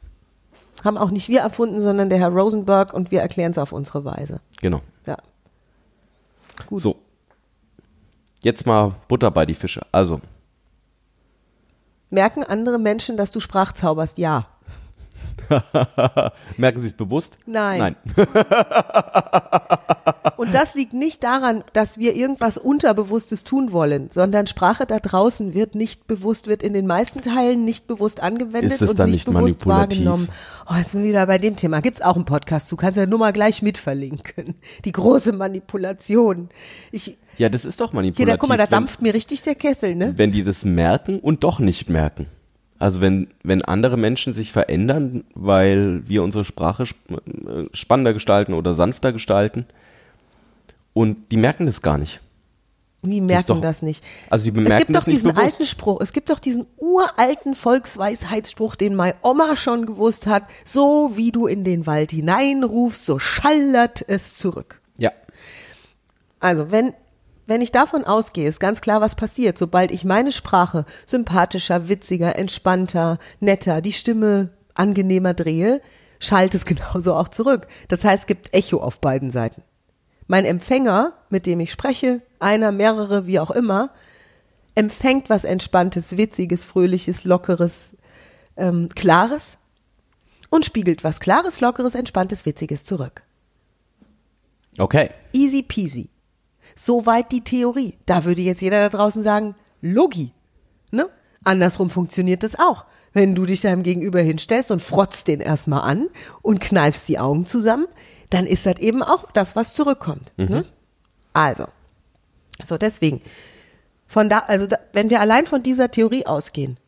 haben 0.83 0.97
auch 0.97 1.11
nicht 1.11 1.29
wir 1.29 1.41
erfunden, 1.41 1.83
sondern 1.83 2.09
der 2.09 2.19
Herr 2.19 2.31
Rosenberg 2.31 2.95
und 2.95 3.11
wir 3.11 3.21
erklären 3.21 3.51
es 3.51 3.59
auf 3.59 3.73
unsere 3.73 4.07
Weise. 4.07 4.41
Genau. 4.63 4.81
Ja. 5.05 5.19
Gut. 6.67 6.81
So. 6.81 6.97
Jetzt 8.43 8.65
mal 8.65 8.95
Butter 9.07 9.31
bei 9.31 9.45
die 9.45 9.53
Fische. 9.53 9.83
Also, 9.93 10.23
Merken 12.09 12.43
andere 12.43 12.79
Menschen, 12.79 13.19
dass 13.19 13.31
du 13.31 13.41
Sprachzauberst? 13.41 14.17
Ja. 14.17 14.47
merken 16.57 16.81
Sie 16.81 16.87
es 16.87 16.95
bewusst? 16.95 17.37
Nein. 17.45 17.97
Nein. 18.17 18.27
Und 20.41 20.55
das 20.55 20.75
liegt 20.75 20.95
nicht 20.95 21.23
daran, 21.23 21.65
dass 21.75 21.99
wir 21.99 22.15
irgendwas 22.17 22.57
Unterbewusstes 22.57 23.45
tun 23.45 23.73
wollen, 23.73 24.09
sondern 24.11 24.47
Sprache 24.47 24.87
da 24.87 24.99
draußen 24.99 25.53
wird 25.53 25.75
nicht 25.75 26.07
bewusst, 26.07 26.47
wird 26.47 26.63
in 26.63 26.73
den 26.73 26.87
meisten 26.87 27.21
Teilen 27.21 27.67
nicht 27.67 27.87
bewusst 27.87 28.23
angewendet 28.23 28.73
Ist 28.73 28.81
es 28.81 28.89
und 28.89 28.99
dann 28.99 29.11
nicht, 29.11 29.29
nicht 29.29 29.37
bewusst 29.37 29.67
wahrgenommen. 29.67 30.29
Oh, 30.67 30.77
jetzt 30.79 30.93
sind 30.93 31.03
wir 31.03 31.11
wieder 31.11 31.27
bei 31.27 31.37
dem 31.37 31.57
Thema. 31.57 31.83
Gibt's 31.83 32.01
auch 32.01 32.17
einen 32.17 32.25
Podcast. 32.25 32.73
Du 32.73 32.77
kannst 32.77 32.97
ja 32.97 33.05
nur 33.05 33.19
mal 33.19 33.35
gleich 33.35 33.61
mit 33.61 33.77
verlinken. 33.77 34.55
Die 34.87 34.93
große 34.93 35.33
Manipulation. 35.35 36.49
Ich, 36.91 37.19
Ja, 37.37 37.51
das 37.51 37.67
ist 37.67 37.79
doch 37.79 37.91
hier, 37.91 37.97
manipulativ. 37.97 38.33
da, 38.33 38.37
guck 38.39 38.49
mal, 38.49 38.57
da 38.57 38.65
wenn- 38.65 38.71
dampft 38.71 39.03
mir 39.03 39.13
richtig 39.13 39.43
der 39.43 39.57
Kessel, 39.57 39.95
ne? 39.95 40.15
wenn 40.17 40.33
die 40.33 40.43
das 40.43 40.65
merken 40.65 41.19
und 41.19 41.45
doch 41.45 41.59
nicht 41.59 41.91
merken. 41.91 42.25
Also 42.79 43.03
wenn, 43.03 43.29
wenn 43.43 43.61
andere 43.61 43.99
Menschen 43.99 44.33
sich 44.33 44.53
verändern, 44.53 45.25
weil 45.35 46.09
wir 46.09 46.23
unsere 46.23 46.47
Sprache 46.47 46.85
sp 46.89 46.97
äh, 47.13 47.67
spannender 47.75 48.15
gestalten 48.15 48.55
oder 48.55 48.73
sanfter 48.73 49.13
gestalten 49.13 49.67
und 51.01 51.31
die 51.31 51.37
merken 51.37 51.67
das 51.67 51.83
gar 51.83 51.99
nicht. 51.99 52.21
Das 53.03 53.11
merken 53.11 53.39
ist 53.39 53.49
doch- 53.49 53.61
das 53.63 53.81
nicht? 53.83 54.05
Also 54.29 54.43
die 54.45 54.51
es 54.51 54.55
bemerken 54.55 54.79
gibt 54.79 54.91
doch 54.97 55.05
das 55.05 55.13
diesen 55.13 55.31
bewusst. 55.31 55.45
alten 55.45 55.67
Spruch, 55.67 56.01
es 56.03 56.13
gibt 56.13 56.29
doch 56.29 56.39
diesen 56.39 56.67
uralten 56.77 57.55
Volksweisheitsspruch, 57.55 58.77
den 58.77 58.95
meine 58.95 59.15
Oma 59.23 59.57
schon 59.57 59.87
gewusst 59.87 60.27
hat, 60.27 60.43
so 60.67 61.13
wie 61.15 61.33
du 61.33 61.47
in 61.47 61.65
den 61.65 61.87
Wald 61.87 62.11
hineinrufst, 62.13 63.07
so 63.07 63.19
schallert 63.19 64.05
es 64.07 64.35
zurück. 64.35 64.83
Ja. 64.99 65.13
Also 66.41 66.71
wenn, 66.71 66.93
wenn 67.47 67.63
ich 67.63 67.73
davon 67.73 68.05
ausgehe, 68.05 68.47
ist 68.49 68.61
ganz 68.61 68.83
klar, 68.83 69.01
was 69.01 69.15
passiert. 69.15 69.57
Sobald 69.57 69.91
ich 69.93 70.05
meine 70.05 70.31
Sprache 70.31 70.85
sympathischer, 71.07 71.89
witziger, 71.89 72.37
entspannter, 72.37 73.19
netter, 73.41 73.81
die 73.81 73.95
Stimme 73.95 74.51
angenehmer 74.75 75.33
drehe, 75.33 75.81
schallt 76.19 76.55
es 76.55 76.65
genauso 76.67 77.15
auch 77.15 77.29
zurück. 77.29 77.67
Das 77.89 78.05
heißt, 78.05 78.25
es 78.25 78.27
gibt 78.27 78.53
Echo 78.53 78.77
auf 78.79 79.01
beiden 79.01 79.31
Seiten. 79.31 79.63
Mein 80.31 80.45
Empfänger, 80.45 81.15
mit 81.29 81.45
dem 81.45 81.59
ich 81.59 81.73
spreche, 81.73 82.23
einer, 82.39 82.71
mehrere, 82.71 83.27
wie 83.27 83.41
auch 83.41 83.51
immer, 83.51 83.91
empfängt 84.77 85.29
was 85.29 85.43
Entspanntes, 85.43 86.17
Witziges, 86.17 86.65
Fröhliches, 86.65 87.25
Lockeres, 87.25 87.97
ähm, 88.57 88.89
Klares 88.95 89.59
und 90.49 90.65
spiegelt 90.65 91.03
was 91.03 91.19
Klares, 91.19 91.61
Lockeres, 91.61 91.97
Entspanntes, 91.97 92.47
Witziges 92.47 92.85
zurück. 92.85 93.25
Okay. 94.79 95.11
Easy 95.33 95.65
peasy. 95.65 96.11
Soweit 96.77 97.33
die 97.33 97.43
Theorie. 97.43 97.95
Da 98.07 98.25
würde 98.25 98.43
jetzt 98.43 98.63
jeder 98.63 98.89
da 98.89 98.89
draußen 98.89 99.25
sagen, 99.25 99.57
Logi. 99.81 100.31
Ne? 100.93 101.09
Andersrum 101.43 101.91
funktioniert 101.91 102.45
das 102.45 102.57
auch. 102.57 102.85
Wenn 103.13 103.35
du 103.35 103.47
dich 103.47 103.63
deinem 103.63 103.83
Gegenüber 103.83 104.21
hinstellst 104.21 104.71
und 104.71 104.81
frotzt 104.81 105.27
den 105.27 105.41
erstmal 105.41 105.83
an 105.83 106.07
und 106.41 106.61
kneifst 106.61 107.09
die 107.09 107.19
Augen 107.19 107.47
zusammen, 107.47 107.89
dann 108.31 108.47
ist 108.47 108.67
das 108.67 108.79
eben 108.79 109.03
auch 109.03 109.31
das, 109.33 109.57
was 109.57 109.75
zurückkommt. 109.75 110.33
Ne? 110.37 110.65
Also, 111.33 111.67
so 112.63 112.77
deswegen, 112.77 113.21
von 114.07 114.29
da, 114.29 114.41
also 114.41 114.67
da, 114.67 114.79
wenn 114.93 115.11
wir 115.11 115.21
allein 115.21 115.47
von 115.47 115.63
dieser 115.63 115.91
Theorie 115.91 116.27
ausgehen, 116.27 116.79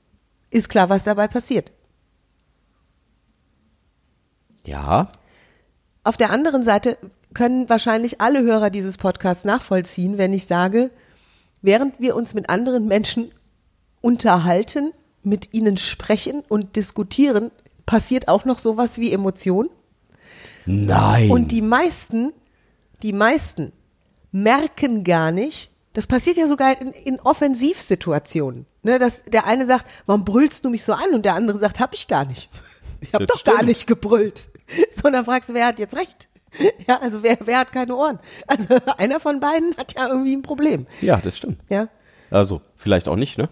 ist 0.51 0.69
klar, 0.69 0.89
was 0.89 1.05
dabei 1.05 1.29
passiert. 1.29 1.71
Ja. 4.67 5.09
Auf 6.05 6.17
der 6.17 6.31
anderen 6.31 6.65
Seite 6.65 6.99
können 7.35 7.69
wahrscheinlich 7.69 8.21
alle 8.21 8.43
Hörer 8.43 8.71
dieses 8.71 8.99
Podcasts 8.99 9.45
nachvollziehen, 9.45 10.19
wenn 10.19 10.33
ich 10.33 10.47
sage, 10.47 10.91
während 11.63 12.01
wir 12.01 12.17
uns 12.17 12.35
mit 12.35 12.51
anderen 12.51 12.87
Menschen 12.87 13.33
unterhalten, 14.01 14.93
mit 15.23 15.55
ihnen 15.55 15.77
sprechen 15.77 16.43
und 16.49 16.77
diskutieren, 16.77 17.51
passiert 17.87 18.29
auch 18.29 18.45
noch 18.45 18.59
sowas 18.59 18.99
wie 18.99 19.13
Emotion. 19.13 19.71
Nein. 20.66 21.31
Und 21.31 21.49
die 21.52 21.62
meisten, 21.62 22.33
die 23.02 23.12
meisten 23.12 23.73
merken 24.31 25.04
gar 25.04 25.31
nicht, 25.33 25.71
das 25.95 26.07
passiert 26.07 26.37
ja 26.38 26.47
sogar 26.47 26.81
in, 26.81 26.92
in 26.92 27.21
Offensivsituationen, 27.21 28.66
ne, 28.83 28.99
dass 28.99 29.23
der 29.25 29.47
eine 29.47 29.66
sagt, 29.66 29.87
warum 30.07 30.25
brüllst 30.25 30.64
du 30.64 30.71
mich 30.71 30.85
so 30.85 30.92
an? 30.95 31.12
Und 31.12 31.25
der 31.25 31.35
andere 31.35 31.59
sagt, 31.59 31.81
hab 31.81 31.95
ich 31.95 32.09
gar 32.09 32.25
nicht. 32.25 32.49
Ich 33.04 33.12
habe 33.12 33.26
Das 33.26 33.38
doch 33.38 33.45
gar 33.45 33.54
stimmt. 33.57 33.69
nicht 33.69 33.87
gebrüllt. 33.88 34.49
So, 34.92 35.09
und 35.09 35.12
dann 35.12 35.25
fragst 35.25 35.49
du, 35.49 35.54
wer 35.54 35.66
hat 35.66 35.81
jetzt 35.81 35.97
recht? 35.97 36.28
Ja, 36.87 37.00
also 37.00 37.23
wer, 37.25 37.37
wer 37.45 37.59
hat 37.59 37.73
keine 37.73 37.97
Ohren? 37.97 38.21
Also 38.47 38.76
einer 38.97 39.19
von 39.19 39.40
beiden 39.40 39.76
hat 39.76 39.95
ja 39.95 40.07
irgendwie 40.09 40.37
ein 40.37 40.42
Problem. 40.42 40.87
ja, 41.00 41.16
das 41.16 41.37
stimmt. 41.37 41.59
Ja. 41.69 41.88
Also, 42.31 42.61
vielleicht 42.76 43.09
auch 43.09 43.16
nicht, 43.16 43.38
ne? 43.38 43.49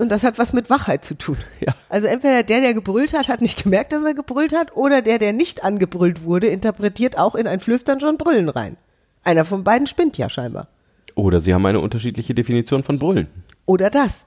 Und 0.00 0.08
das 0.08 0.24
hat 0.24 0.38
was 0.38 0.54
mit 0.54 0.70
Wachheit 0.70 1.04
zu 1.04 1.14
tun. 1.16 1.36
Ja. 1.60 1.74
Also 1.90 2.06
entweder 2.06 2.42
der, 2.42 2.62
der 2.62 2.72
gebrüllt 2.72 3.12
hat, 3.12 3.28
hat 3.28 3.42
nicht 3.42 3.62
gemerkt, 3.62 3.92
dass 3.92 4.02
er 4.02 4.14
gebrüllt 4.14 4.54
hat, 4.56 4.74
oder 4.74 5.02
der, 5.02 5.18
der 5.18 5.34
nicht 5.34 5.62
angebrüllt 5.62 6.22
wurde, 6.22 6.46
interpretiert 6.46 7.18
auch 7.18 7.34
in 7.34 7.46
ein 7.46 7.60
Flüstern 7.60 8.00
schon 8.00 8.16
Brüllen 8.16 8.48
rein. 8.48 8.78
Einer 9.24 9.44
von 9.44 9.62
beiden 9.62 9.86
spinnt 9.86 10.16
ja 10.16 10.30
scheinbar. 10.30 10.68
Oder 11.16 11.40
sie 11.40 11.52
haben 11.52 11.66
eine 11.66 11.80
unterschiedliche 11.80 12.34
Definition 12.34 12.82
von 12.82 12.98
Brüllen. 12.98 13.26
Oder 13.66 13.90
das. 13.90 14.24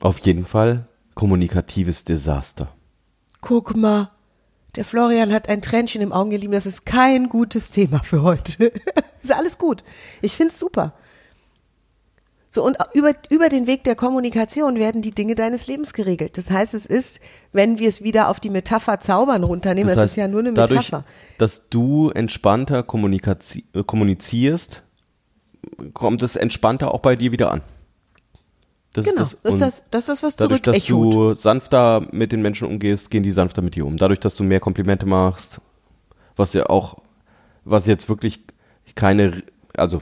Auf 0.00 0.18
jeden 0.18 0.44
Fall 0.44 0.84
kommunikatives 1.14 2.02
Desaster. 2.02 2.74
Guck 3.42 3.76
mal, 3.76 4.10
der 4.74 4.84
Florian 4.84 5.32
hat 5.32 5.48
ein 5.48 5.62
Tränchen 5.62 6.02
im 6.02 6.12
Auge 6.12 6.30
gelieben. 6.30 6.52
Das 6.52 6.66
ist 6.66 6.84
kein 6.84 7.28
gutes 7.28 7.70
Thema 7.70 8.00
für 8.00 8.22
heute. 8.22 8.72
ist 9.22 9.32
alles 9.32 9.56
gut. 9.56 9.84
Ich 10.20 10.34
find's 10.34 10.58
super. 10.58 10.94
So, 12.56 12.64
und 12.64 12.78
über, 12.94 13.12
über 13.28 13.50
den 13.50 13.66
Weg 13.66 13.84
der 13.84 13.96
Kommunikation 13.96 14.76
werden 14.78 15.02
die 15.02 15.10
Dinge 15.10 15.34
deines 15.34 15.66
Lebens 15.66 15.92
geregelt. 15.92 16.38
Das 16.38 16.50
heißt, 16.50 16.72
es 16.72 16.86
ist, 16.86 17.20
wenn 17.52 17.78
wir 17.78 17.86
es 17.86 18.02
wieder 18.02 18.30
auf 18.30 18.40
die 18.40 18.48
Metapher 18.48 18.98
Zaubern 18.98 19.44
runternehmen, 19.44 19.90
das, 19.90 19.98
heißt, 19.98 20.12
ist 20.12 20.16
ja 20.16 20.26
nur 20.26 20.40
eine 20.40 20.54
dadurch, 20.54 20.90
Metapher. 20.90 21.04
dass 21.36 21.68
du 21.68 22.08
entspannter 22.08 22.78
äh, 22.78 23.82
kommunizierst, 23.84 24.82
kommt 25.92 26.22
es 26.22 26.34
entspannter 26.34 26.94
auch 26.94 27.00
bei 27.00 27.14
dir 27.14 27.30
wieder 27.30 27.52
an. 27.52 27.60
Das 28.94 29.04
Genau, 29.04 29.20
ist 29.20 29.38
das, 29.42 29.50
das 29.52 29.58
das, 29.58 30.00
ist 30.00 30.08
das, 30.08 30.22
was 30.22 30.36
dadurch, 30.36 30.62
zurück 30.62 30.74
dass 30.76 30.86
du 30.86 31.34
sanfter 31.34 32.06
mit 32.10 32.32
den 32.32 32.40
Menschen 32.40 32.68
umgehst, 32.68 33.10
gehen 33.10 33.22
die 33.22 33.32
sanfter 33.32 33.60
mit 33.60 33.74
dir 33.74 33.84
um. 33.84 33.98
Dadurch, 33.98 34.20
dass 34.20 34.34
du 34.34 34.44
mehr 34.44 34.60
Komplimente 34.60 35.04
machst, 35.04 35.60
was 36.36 36.54
ja 36.54 36.70
auch, 36.70 36.96
was 37.66 37.86
jetzt 37.86 38.08
wirklich 38.08 38.40
keine, 38.94 39.42
also 39.76 40.00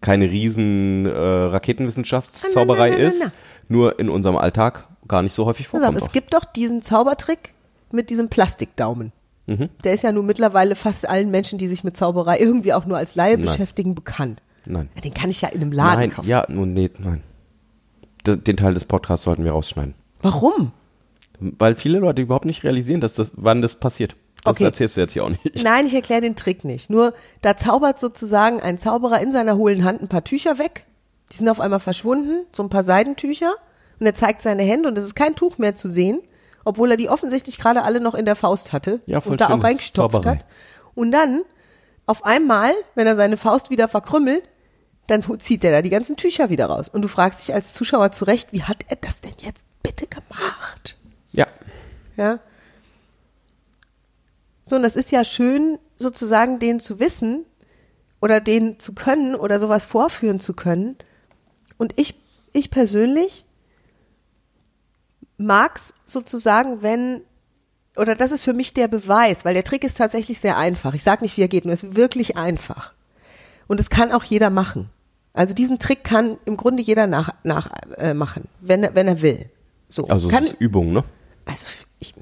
keine 0.00 0.30
riesen 0.30 1.06
äh, 1.06 1.10
Raketenwissenschaftszauberei 1.16 2.90
Na, 2.90 2.96
na, 2.96 3.02
na, 3.02 3.08
na, 3.18 3.24
ist, 3.26 3.32
nur 3.68 3.98
in 3.98 4.08
unserem 4.08 4.36
Alltag 4.36 4.88
gar 5.08 5.22
nicht 5.22 5.32
so 5.34 5.44
häufig 5.46 5.68
vorkommt. 5.68 5.96
auf, 5.96 6.02
es 6.02 6.12
gibt 6.12 6.34
doch 6.34 6.44
diesen 6.44 6.82
Zaubertrick 6.82 7.52
mit 7.92 8.10
diesem 8.10 8.28
Plastikdaumen. 8.28 9.12
Mhm. 9.46 9.68
Der 9.84 9.94
ist 9.94 10.02
ja 10.02 10.10
nun 10.10 10.26
mittlerweile 10.26 10.74
fast 10.74 11.08
allen 11.08 11.30
Menschen, 11.30 11.58
die 11.58 11.68
sich 11.68 11.84
mit 11.84 11.96
Zauberei 11.96 12.38
irgendwie 12.38 12.72
auch 12.72 12.84
nur 12.86 12.96
als 12.96 13.14
Laie 13.14 13.36
Nein. 13.38 13.46
beschäftigen, 13.46 13.94
bekannt. 13.94 14.42
Nein. 14.64 14.88
Ja, 14.96 15.00
den 15.02 15.14
kann 15.14 15.30
ich 15.30 15.40
ja 15.40 15.48
in 15.48 15.60
einem 15.60 15.70
Laden 15.72 16.00
Nein, 16.00 16.10
kaufen. 16.10 16.28
ja, 16.28 16.44
nun, 16.48 16.72
nee, 16.74 16.90
nein. 16.98 17.22
D- 18.26 18.36
Den 18.36 18.56
Teil 18.56 18.74
des 18.74 18.84
Podcasts 18.84 19.24
sollten 19.24 19.44
wir 19.44 19.52
rausschneiden. 19.52 19.94
Warum? 20.22 20.72
Weil 21.38 21.76
viele 21.76 22.00
Leute 22.00 22.22
überhaupt 22.22 22.46
nicht 22.46 22.64
realisieren, 22.64 23.00
dass 23.00 23.14
das, 23.14 23.30
wann 23.34 23.62
das 23.62 23.76
passiert. 23.76 24.16
Das 24.46 24.56
Okay. 24.56 24.64
erzählst 24.64 24.96
du 24.96 25.00
jetzt 25.00 25.12
hier 25.12 25.24
auch 25.24 25.28
nicht. 25.30 25.62
Nein, 25.62 25.86
ich 25.86 25.94
erkläre 25.94 26.20
den 26.22 26.36
Trick 26.36 26.64
nicht. 26.64 26.90
Nur 26.90 27.12
da 27.42 27.56
zaubert 27.56 27.98
sozusagen 28.00 28.60
ein 28.60 28.78
Zauberer 28.78 29.20
in 29.20 29.32
seiner 29.32 29.56
hohlen 29.56 29.84
Hand 29.84 30.02
ein 30.02 30.08
paar 30.08 30.24
Tücher 30.24 30.58
weg. 30.58 30.86
Die 31.32 31.36
sind 31.36 31.48
auf 31.48 31.60
einmal 31.60 31.80
verschwunden, 31.80 32.46
so 32.52 32.62
ein 32.62 32.68
paar 32.70 32.82
Seidentücher. 32.84 33.54
Und 33.98 34.06
er 34.06 34.14
zeigt 34.14 34.42
seine 34.42 34.62
Hände 34.62 34.88
und 34.88 34.96
es 34.98 35.04
ist 35.04 35.14
kein 35.16 35.34
Tuch 35.34 35.58
mehr 35.58 35.74
zu 35.74 35.88
sehen, 35.88 36.20
obwohl 36.64 36.90
er 36.90 36.96
die 36.96 37.08
offensichtlich 37.08 37.58
gerade 37.58 37.82
alle 37.82 38.00
noch 38.00 38.14
in 38.14 38.24
der 38.26 38.36
Faust 38.36 38.72
hatte 38.72 39.00
Ja, 39.06 39.18
und 39.18 39.40
da 39.40 39.48
auch 39.48 39.62
reingestopft 39.62 40.12
Zauberei. 40.14 40.36
hat. 40.36 40.44
Und 40.94 41.10
dann, 41.12 41.42
auf 42.06 42.24
einmal, 42.24 42.72
wenn 42.94 43.06
er 43.06 43.16
seine 43.16 43.36
Faust 43.36 43.70
wieder 43.70 43.88
verkrümmelt, 43.88 44.42
dann 45.08 45.22
zieht 45.40 45.62
er 45.64 45.70
da 45.70 45.82
die 45.82 45.90
ganzen 45.90 46.16
Tücher 46.16 46.50
wieder 46.50 46.66
raus. 46.66 46.88
Und 46.88 47.02
du 47.02 47.08
fragst 47.08 47.46
dich 47.46 47.54
als 47.54 47.72
Zuschauer 47.72 48.12
zurecht, 48.12 48.52
wie 48.52 48.62
hat 48.64 48.78
er 48.88 48.96
das 48.96 49.20
denn 49.20 49.34
jetzt 49.40 49.62
bitte 49.82 50.06
gemacht? 50.06 50.96
Ja. 51.32 51.46
Ja. 52.16 52.38
So, 54.68 54.76
und 54.76 54.82
das 54.82 54.96
ist 54.96 55.12
ja 55.12 55.24
schön, 55.24 55.78
sozusagen 55.96 56.58
den 56.58 56.80
zu 56.80 56.98
wissen 56.98 57.44
oder 58.20 58.40
den 58.40 58.78
zu 58.80 58.92
können 58.94 59.34
oder 59.36 59.58
sowas 59.60 59.84
vorführen 59.86 60.40
zu 60.40 60.52
können. 60.54 60.96
Und 61.78 61.94
ich, 61.96 62.14
ich 62.52 62.70
persönlich 62.70 63.44
mag's 65.38 65.94
sozusagen, 66.04 66.82
wenn, 66.82 67.20
oder 67.96 68.14
das 68.14 68.32
ist 68.32 68.42
für 68.42 68.52
mich 68.54 68.74
der 68.74 68.88
Beweis, 68.88 69.44
weil 69.44 69.54
der 69.54 69.64
Trick 69.64 69.84
ist 69.84 69.98
tatsächlich 69.98 70.40
sehr 70.40 70.56
einfach. 70.56 70.94
Ich 70.94 71.02
sage 71.02 71.22
nicht, 71.22 71.36
wie 71.36 71.42
er 71.42 71.48
geht, 71.48 71.64
nur 71.64 71.74
es 71.74 71.82
ist 71.82 71.96
wirklich 71.96 72.36
einfach. 72.36 72.92
Und 73.68 73.80
es 73.80 73.90
kann 73.90 74.12
auch 74.12 74.24
jeder 74.24 74.50
machen. 74.50 74.90
Also 75.32 75.52
diesen 75.52 75.78
Trick 75.78 76.02
kann 76.04 76.38
im 76.46 76.56
Grunde 76.56 76.82
jeder 76.82 77.06
nach, 77.06 77.30
nach 77.44 77.70
äh, 77.98 78.14
machen, 78.14 78.48
wenn, 78.60 78.82
er- 78.84 78.94
wenn 78.94 79.06
er 79.06 79.20
will. 79.22 79.50
So. 79.88 80.06
Also 80.08 80.28
kann, 80.28 80.44
es 80.44 80.52
ist 80.54 80.60
Übung, 80.60 80.92
ne? 80.92 81.04
also 81.44 81.64
ich 81.98 82.14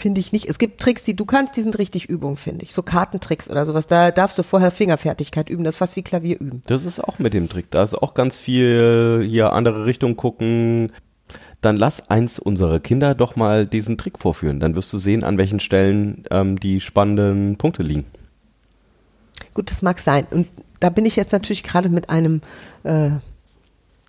finde 0.00 0.20
ich 0.20 0.32
nicht. 0.32 0.46
Es 0.46 0.58
gibt 0.58 0.80
Tricks, 0.80 1.02
die 1.02 1.14
du 1.14 1.24
kannst, 1.24 1.56
die 1.56 1.62
sind 1.62 1.78
richtig 1.78 2.08
Übung, 2.08 2.36
finde 2.36 2.64
ich. 2.64 2.72
So 2.72 2.82
Kartentricks 2.82 3.50
oder 3.50 3.66
sowas. 3.66 3.86
Da 3.86 4.10
darfst 4.10 4.38
du 4.38 4.42
vorher 4.42 4.70
Fingerfertigkeit 4.70 5.48
üben. 5.50 5.64
Das 5.64 5.74
ist 5.74 5.78
fast 5.78 5.96
wie 5.96 6.02
Klavier 6.02 6.40
üben. 6.40 6.62
Das 6.66 6.84
ist 6.84 7.00
auch 7.00 7.18
mit 7.18 7.34
dem 7.34 7.48
Trick. 7.48 7.70
Da 7.70 7.82
ist 7.82 7.94
auch 7.94 8.14
ganz 8.14 8.36
viel 8.36 9.24
hier 9.28 9.52
andere 9.52 9.84
Richtung 9.84 10.16
gucken. 10.16 10.92
Dann 11.60 11.76
lass 11.76 12.08
eins 12.08 12.38
unserer 12.38 12.80
Kinder 12.80 13.14
doch 13.14 13.36
mal 13.36 13.66
diesen 13.66 13.98
Trick 13.98 14.18
vorführen. 14.18 14.60
Dann 14.60 14.74
wirst 14.74 14.92
du 14.92 14.98
sehen, 14.98 15.22
an 15.22 15.36
welchen 15.36 15.60
Stellen 15.60 16.24
ähm, 16.30 16.58
die 16.58 16.80
spannenden 16.80 17.56
Punkte 17.56 17.82
liegen. 17.82 18.06
Gut, 19.52 19.70
das 19.70 19.82
mag 19.82 19.98
sein. 19.98 20.26
Und 20.30 20.48
da 20.80 20.88
bin 20.88 21.04
ich 21.04 21.16
jetzt 21.16 21.32
natürlich 21.32 21.62
gerade 21.62 21.90
mit 21.90 22.08
einem 22.08 22.40
äh, 22.84 23.10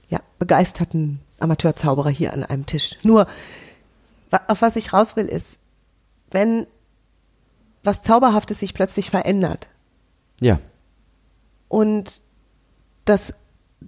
ja, 0.10 0.21
begeisterten 0.39 1.19
Amateurzauberer 1.39 2.10
hier 2.10 2.33
an 2.33 2.43
einem 2.43 2.65
Tisch. 2.65 2.98
Nur, 3.03 3.27
auf 4.48 4.62
was 4.62 4.77
ich 4.77 4.93
raus 4.93 5.17
will, 5.17 5.25
ist, 5.25 5.60
wenn 6.32 6.68
was 7.84 8.04
Zauberhaftes 8.04 8.60
sich 8.60 8.74
plötzlich 8.74 9.10
verändert, 9.10 9.70
Ja. 10.40 10.60
und 11.68 12.22
das, 13.06 13.34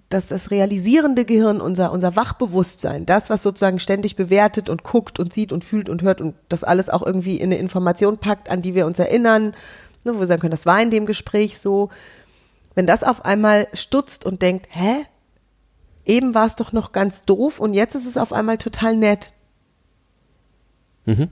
das, 0.10 0.30
das 0.30 0.50
realisierende 0.50 1.26
Gehirn, 1.26 1.62
unser, 1.62 1.92
unser 1.92 2.16
Wachbewusstsein, 2.16 3.06
das, 3.06 3.30
was 3.30 3.44
sozusagen 3.44 3.80
ständig 3.80 4.16
bewertet 4.16 4.70
und 4.70 4.84
guckt 4.84 5.20
und 5.20 5.34
sieht 5.34 5.52
und 5.52 5.64
fühlt 5.64 5.90
und 5.90 6.02
hört 6.02 6.22
und 6.22 6.36
das 6.50 6.64
alles 6.64 6.90
auch 6.90 7.04
irgendwie 7.04 7.38
in 7.38 7.52
eine 7.52 7.58
Information 7.58 8.18
packt, 8.18 8.50
an 8.50 8.62
die 8.64 8.74
wir 8.74 8.88
uns 8.88 8.98
erinnern, 8.98 9.54
ne, 10.04 10.16
wo 10.16 10.20
wir 10.20 10.26
sagen 10.26 10.42
können, 10.42 10.52
das 10.52 10.66
war 10.66 10.82
in 10.82 10.90
dem 10.92 11.06
Gespräch 11.06 11.60
so. 11.60 11.90
Wenn 12.76 12.88
das 12.88 13.04
auf 13.04 13.24
einmal 13.24 13.68
stutzt 13.74 14.26
und 14.26 14.42
denkt, 14.42 14.68
hä? 14.72 15.06
Eben 16.06 16.34
war 16.34 16.48
es 16.48 16.56
doch 16.56 16.72
noch 16.74 16.92
ganz 16.92 17.22
doof 17.22 17.60
und 17.60 17.76
jetzt 17.76 17.94
ist 17.94 18.08
es 18.08 18.18
auf 18.18 18.34
einmal 18.34 18.58
total 18.58 18.98
nett. 18.98 19.34
Mhm. 21.06 21.30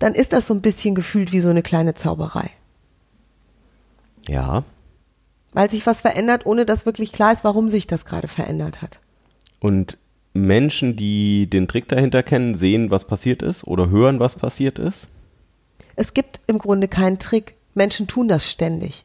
Dann 0.00 0.14
ist 0.14 0.32
das 0.32 0.48
so 0.48 0.54
ein 0.54 0.62
bisschen 0.62 0.96
gefühlt 0.96 1.30
wie 1.30 1.40
so 1.40 1.50
eine 1.50 1.62
kleine 1.62 1.94
Zauberei. 1.94 2.50
Ja. 4.26 4.64
Weil 5.52 5.70
sich 5.70 5.86
was 5.86 6.00
verändert, 6.00 6.46
ohne 6.46 6.66
dass 6.66 6.86
wirklich 6.86 7.12
klar 7.12 7.32
ist, 7.32 7.44
warum 7.44 7.68
sich 7.68 7.86
das 7.86 8.04
gerade 8.04 8.26
verändert 8.26 8.82
hat. 8.82 9.00
Und 9.60 9.98
Menschen, 10.32 10.96
die 10.96 11.48
den 11.48 11.68
Trick 11.68 11.88
dahinter 11.88 12.22
kennen, 12.22 12.54
sehen, 12.54 12.90
was 12.90 13.04
passiert 13.04 13.42
ist 13.42 13.64
oder 13.64 13.90
hören, 13.90 14.20
was 14.20 14.36
passiert 14.36 14.78
ist. 14.78 15.08
Es 15.96 16.14
gibt 16.14 16.40
im 16.46 16.58
Grunde 16.58 16.88
keinen 16.88 17.18
Trick. 17.18 17.56
Menschen 17.74 18.06
tun 18.06 18.26
das 18.26 18.48
ständig. 18.48 19.04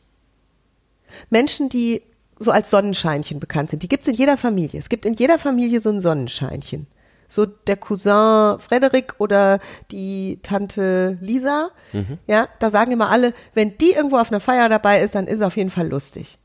Menschen, 1.30 1.68
die 1.68 2.04
so 2.40 2.52
als 2.52 2.70
Sonnenscheinchen 2.70 3.40
bekannt 3.40 3.70
sind, 3.72 3.84
die 3.84 3.90
gibt 3.90 4.04
es 4.04 4.08
in 4.08 4.16
jeder 4.16 4.38
Familie. 4.38 4.80
Es 4.80 4.90
gibt 4.90 5.06
in 5.06 5.14
jeder 5.14 5.40
Familie 5.40 5.82
so 5.82 5.90
ein 5.90 6.00
Sonnenscheinchen. 6.00 6.88
So 7.28 7.46
der 7.46 7.78
Cousin 7.78 8.60
Frederik 8.60 9.16
oder 9.18 9.60
die 9.92 10.40
Tante 10.44 11.18
Lisa. 11.22 11.70
Mhm. 11.94 12.18
Ja, 12.28 12.48
da 12.60 12.70
sagen 12.70 12.92
immer 12.92 13.10
alle, 13.10 13.34
wenn 13.54 13.78
die 13.78 13.92
irgendwo 13.92 14.18
auf 14.18 14.32
einer 14.32 14.40
Feier 14.40 14.70
dabei 14.70 15.02
ist, 15.02 15.16
dann 15.16 15.28
ist 15.28 15.36
es 15.36 15.42
auf 15.42 15.58
jeden 15.58 15.70
Fall 15.70 15.88
lustig. 15.88 16.40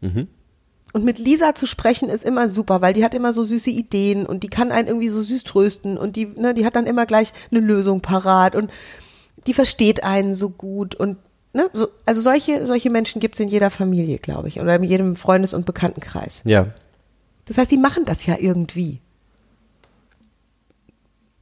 Mhm. 0.00 0.28
Und 0.92 1.04
mit 1.04 1.18
Lisa 1.18 1.54
zu 1.54 1.66
sprechen 1.66 2.10
ist 2.10 2.24
immer 2.24 2.48
super, 2.48 2.82
weil 2.82 2.92
die 2.92 3.04
hat 3.04 3.14
immer 3.14 3.32
so 3.32 3.44
süße 3.44 3.70
Ideen 3.70 4.26
und 4.26 4.42
die 4.42 4.48
kann 4.48 4.70
einen 4.70 4.88
irgendwie 4.88 5.08
so 5.08 5.22
süß 5.22 5.44
trösten 5.44 5.96
und 5.96 6.16
die, 6.16 6.26
ne, 6.26 6.52
die 6.52 6.66
hat 6.66 6.76
dann 6.76 6.86
immer 6.86 7.06
gleich 7.06 7.32
eine 7.50 7.60
Lösung 7.60 8.00
parat 8.02 8.54
und 8.54 8.70
die 9.46 9.54
versteht 9.54 10.04
einen 10.04 10.34
so 10.34 10.50
gut 10.50 10.94
und 10.94 11.16
ne, 11.54 11.70
so, 11.72 11.88
also 12.04 12.20
solche, 12.20 12.66
solche 12.66 12.90
Menschen 12.90 13.20
gibt 13.20 13.36
es 13.36 13.40
in 13.40 13.48
jeder 13.48 13.70
Familie, 13.70 14.18
glaube 14.18 14.48
ich, 14.48 14.60
oder 14.60 14.76
in 14.76 14.82
jedem 14.82 15.16
Freundes- 15.16 15.54
und 15.54 15.64
Bekanntenkreis. 15.64 16.42
Ja. 16.44 16.66
Das 17.46 17.56
heißt, 17.56 17.70
die 17.70 17.78
machen 17.78 18.04
das 18.04 18.26
ja 18.26 18.36
irgendwie. 18.38 19.00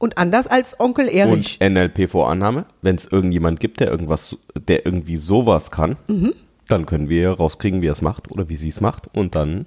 Und 0.01 0.17
anders 0.17 0.47
als 0.47 0.79
Onkel 0.79 1.07
Erich. 1.07 1.59
Und 1.61 1.69
NLP-Vorannahme, 1.73 2.65
wenn 2.81 2.95
es 2.95 3.05
irgendjemand 3.05 3.59
gibt, 3.59 3.79
der 3.79 3.89
irgendwas, 3.89 4.35
der 4.55 4.85
irgendwie 4.85 5.17
sowas 5.17 5.69
kann, 5.71 5.95
Mhm. 6.07 6.33
dann 6.67 6.85
können 6.87 7.07
wir 7.07 7.29
rauskriegen, 7.31 7.81
wie 7.81 7.87
er 7.87 7.93
es 7.93 8.01
macht 8.01 8.31
oder 8.31 8.49
wie 8.49 8.55
sie 8.55 8.69
es 8.69 8.81
macht 8.81 9.03
und 9.13 9.35
dann 9.35 9.65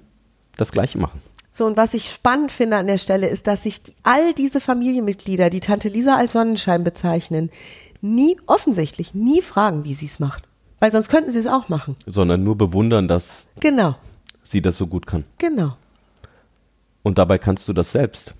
das 0.57 0.71
Gleiche 0.71 0.97
machen. 0.97 1.21
So, 1.53 1.65
und 1.65 1.77
was 1.77 1.93
ich 1.93 2.11
spannend 2.11 2.51
finde 2.51 2.75
an 2.75 2.87
der 2.87 2.97
Stelle 2.97 3.29
ist, 3.29 3.47
dass 3.47 3.63
sich 3.63 3.79
all 4.03 4.33
diese 4.33 4.59
Familienmitglieder, 4.59 5.49
die 5.49 5.61
Tante 5.61 5.87
Lisa 5.87 6.15
als 6.17 6.33
Sonnenschein 6.33 6.83
bezeichnen, 6.83 7.49
nie, 8.01 8.35
offensichtlich 8.45 9.13
nie 9.15 9.41
fragen, 9.41 9.85
wie 9.85 9.93
sie 9.93 10.07
es 10.07 10.19
macht. 10.19 10.43
Weil 10.79 10.91
sonst 10.91 11.07
könnten 11.07 11.31
sie 11.31 11.39
es 11.39 11.47
auch 11.47 11.69
machen. 11.69 11.95
Sondern 12.05 12.43
nur 12.43 12.57
bewundern, 12.57 13.07
dass 13.07 13.47
Genau, 13.61 13.95
sie 14.43 14.61
das 14.61 14.75
so 14.77 14.85
gut 14.87 15.07
kann. 15.07 15.23
genau. 15.37 15.77
Und 17.03 17.17
dabei 17.19 17.37
kannst 17.37 17.67
du 17.69 17.73
das 17.73 17.93
selbst. 17.93 18.33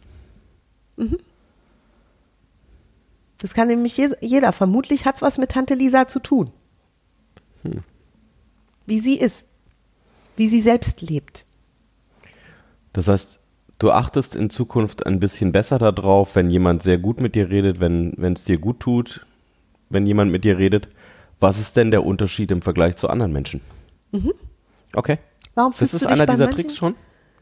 Das 3.46 3.54
kann 3.54 3.68
nämlich 3.68 3.96
je- 3.96 4.16
jeder. 4.22 4.52
Vermutlich 4.54 5.06
hat 5.06 5.18
es 5.18 5.22
was 5.22 5.38
mit 5.38 5.52
Tante 5.52 5.76
Lisa 5.76 6.08
zu 6.08 6.18
tun. 6.20 6.52
Wie 8.88 9.00
sie 9.00 9.20
ist. 9.20 9.46
Wie 10.36 10.48
sie 10.48 10.64
selbst 10.64 11.04
lebt. 11.04 11.46
Das 12.92 13.08
heißt, 13.08 13.40
du 13.78 13.92
achtest 13.92 14.36
in 14.36 14.50
Zukunft 14.50 15.06
ein 15.06 15.20
bisschen 15.20 15.52
besser 15.52 15.78
darauf, 15.78 16.36
wenn 16.36 16.50
jemand 16.50 16.82
sehr 16.82 16.98
gut 16.98 17.20
mit 17.22 17.36
dir 17.36 17.52
redet, 17.52 17.80
wenn 17.80 18.16
es 18.34 18.46
dir 18.46 18.58
gut 18.58 18.80
tut, 18.80 19.24
wenn 19.92 20.08
jemand 20.08 20.32
mit 20.32 20.44
dir 20.44 20.58
redet. 20.58 20.88
Was 21.40 21.60
ist 21.60 21.76
denn 21.78 21.92
der 21.92 22.04
Unterschied 22.04 22.50
im 22.50 22.64
Vergleich 22.64 22.96
zu 22.96 23.12
anderen 23.12 23.32
Menschen? 23.32 23.62
Okay. 24.96 25.20
Warum 25.54 25.72
Das 25.72 25.78
fühlst 25.78 25.94
ist 25.94 26.02
du 26.02 26.08
dich 26.08 26.14
einer 26.20 26.26
dieser 26.26 26.46
manchen- 26.48 26.64
Tricks 26.64 26.78
schon? 26.78 26.96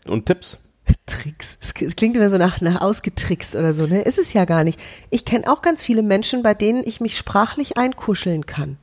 Und 0.06 0.26
Tipps? 0.26 0.62
Tricks. 1.06 1.58
Es 1.62 1.74
klingt 1.74 2.16
immer 2.18 2.30
so 2.30 2.38
nach, 2.38 2.62
nach 2.62 2.82
ausgetrickst 2.82 3.56
oder 3.56 3.74
so, 3.74 3.88
ne? 3.88 4.02
Ist 4.02 4.20
es 4.20 4.34
ja 4.34 4.46
gar 4.46 4.64
nicht. 4.64 4.80
Ich 5.10 5.26
kenne 5.26 5.52
auch 5.52 5.62
ganz 5.62 5.84
viele 5.84 6.04
Menschen, 6.04 6.44
bei 6.44 6.54
denen 6.54 6.84
ich 6.86 7.02
mich 7.02 7.18
sprachlich 7.18 7.78
einkuscheln 7.78 8.46
kann. 8.46 8.78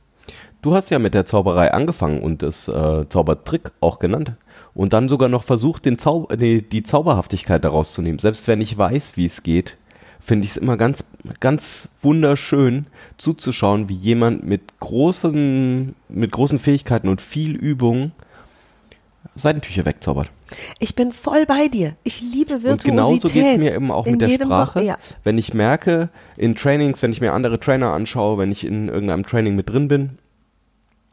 Du 0.61 0.75
hast 0.75 0.91
ja 0.91 0.99
mit 0.99 1.13
der 1.13 1.25
Zauberei 1.25 1.73
angefangen 1.73 2.21
und 2.21 2.43
das 2.43 2.67
äh, 2.67 3.05
Zaubertrick 3.09 3.71
auch 3.79 3.99
genannt. 3.99 4.33
Und 4.73 4.93
dann 4.93 5.09
sogar 5.09 5.27
noch 5.27 5.43
versucht, 5.43 5.85
den 5.85 5.97
Zau 5.97 6.27
nee, 6.37 6.61
die 6.61 6.83
Zauberhaftigkeit 6.83 7.63
daraus 7.63 7.91
zu 7.91 8.01
nehmen. 8.01 8.19
Selbst 8.19 8.47
wenn 8.47 8.61
ich 8.61 8.77
weiß, 8.77 9.17
wie 9.17 9.25
es 9.25 9.43
geht, 9.43 9.77
finde 10.19 10.45
ich 10.45 10.51
es 10.51 10.57
immer 10.57 10.77
ganz, 10.77 11.03
ganz 11.39 11.89
wunderschön 12.01 12.85
zuzuschauen, 13.17 13.89
wie 13.89 13.95
jemand 13.95 14.45
mit 14.45 14.79
großen, 14.79 15.95
mit 16.09 16.31
großen 16.31 16.59
Fähigkeiten 16.59 17.09
und 17.09 17.21
viel 17.21 17.55
Übung 17.55 18.11
Seitentücher 19.35 19.85
wegzaubert. 19.85 20.29
Ich 20.79 20.95
bin 20.95 21.13
voll 21.13 21.45
bei 21.45 21.69
dir. 21.69 21.95
Ich 22.03 22.21
liebe 22.21 22.63
Virtuosität. 22.63 22.71
Und 22.71 22.83
genauso 22.83 23.27
geht 23.29 23.45
es 23.53 23.57
mir 23.57 23.73
eben 23.73 23.89
auch 23.91 24.05
in 24.05 24.13
mit 24.17 24.21
der 24.21 24.29
Sprache. 24.29 24.79
Be- 24.79 24.85
Ja. 24.85 24.97
Wenn 25.23 25.37
ich 25.37 25.53
merke, 25.53 26.09
in 26.35 26.55
Trainings, 26.55 27.01
wenn 27.01 27.11
ich 27.13 27.21
mir 27.21 27.31
andere 27.33 27.59
Trainer 27.59 27.93
anschaue, 27.93 28.37
wenn 28.37 28.51
ich 28.51 28.65
in 28.65 28.89
irgendeinem 28.89 29.25
Training 29.25 29.55
mit 29.55 29.69
drin 29.69 29.87
bin 29.87 30.17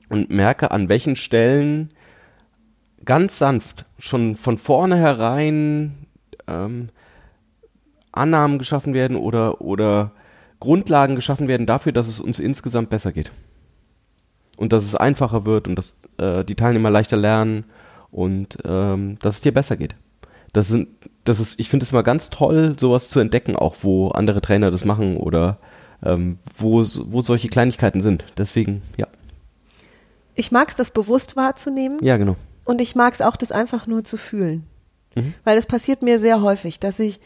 und 0.08 0.30
merke, 0.30 0.72
an 0.72 0.88
welchen 0.88 1.14
Stellen 1.14 1.90
ganz 3.04 3.38
sanft, 3.38 3.84
schon 4.00 4.34
von 4.34 4.58
vornherein 4.58 5.94
ähm, 6.48 6.88
Annahmen 8.10 8.58
geschaffen 8.58 8.94
werden 8.94 9.16
oder, 9.16 9.60
oder 9.60 10.10
Grundlagen 10.58 11.14
geschaffen 11.14 11.46
werden 11.46 11.66
dafür, 11.66 11.92
dass 11.92 12.08
es 12.08 12.18
uns 12.18 12.40
insgesamt 12.40 12.90
besser 12.90 13.12
geht. 13.12 13.30
Und 14.56 14.72
dass 14.72 14.82
es 14.84 14.96
einfacher 14.96 15.46
wird 15.46 15.68
und 15.68 15.76
dass 15.76 15.98
äh, 16.18 16.44
die 16.44 16.56
Teilnehmer 16.56 16.90
leichter 16.90 17.16
lernen 17.16 17.62
und 18.10 18.58
ähm, 18.64 19.18
dass 19.20 19.36
es 19.36 19.42
dir 19.42 19.52
besser 19.52 19.76
geht. 19.76 19.94
Das 20.52 20.68
sind, 20.68 20.88
das 21.24 21.40
ist, 21.40 21.58
ich 21.60 21.68
finde 21.68 21.84
es 21.84 21.92
immer 21.92 22.02
ganz 22.02 22.30
toll, 22.30 22.76
sowas 22.78 23.08
zu 23.08 23.20
entdecken, 23.20 23.54
auch 23.54 23.76
wo 23.82 24.08
andere 24.08 24.40
Trainer 24.40 24.70
das 24.70 24.84
machen 24.84 25.16
oder 25.16 25.58
ähm, 26.02 26.38
wo, 26.56 26.82
wo 26.82 27.22
solche 27.22 27.48
Kleinigkeiten 27.48 28.00
sind. 28.00 28.24
Deswegen, 28.36 28.82
ja. 28.96 29.06
Ich 30.34 30.52
mag 30.52 30.68
es, 30.68 30.76
das 30.76 30.90
bewusst 30.90 31.36
wahrzunehmen. 31.36 31.98
Ja, 32.00 32.16
genau. 32.16 32.36
Und 32.64 32.80
ich 32.80 32.94
mag 32.94 33.12
es 33.14 33.20
auch, 33.20 33.36
das 33.36 33.52
einfach 33.52 33.86
nur 33.86 34.04
zu 34.04 34.16
fühlen. 34.16 34.64
Weil 35.44 35.58
es 35.58 35.66
passiert 35.66 36.02
mir 36.02 36.18
sehr 36.18 36.42
häufig, 36.42 36.78
dass 36.78 36.98
ich 37.00 37.20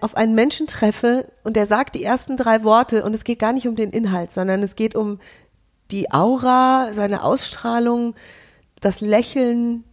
auf 0.00 0.16
einen 0.16 0.34
Menschen 0.34 0.66
treffe 0.66 1.26
und 1.44 1.54
der 1.56 1.66
sagt 1.66 1.94
die 1.94 2.02
ersten 2.02 2.36
drei 2.36 2.64
Worte 2.64 3.04
und 3.04 3.14
es 3.14 3.24
geht 3.24 3.38
gar 3.38 3.52
nicht 3.52 3.68
um 3.68 3.76
den 3.76 3.90
Inhalt, 3.90 4.30
sondern 4.30 4.62
es 4.62 4.74
geht 4.74 4.94
um 4.94 5.20
die 5.90 6.10
Aura, 6.12 6.88
seine 6.92 7.22
Ausstrahlung, 7.22 8.14
das 8.80 9.00
Lächeln, 9.00 9.84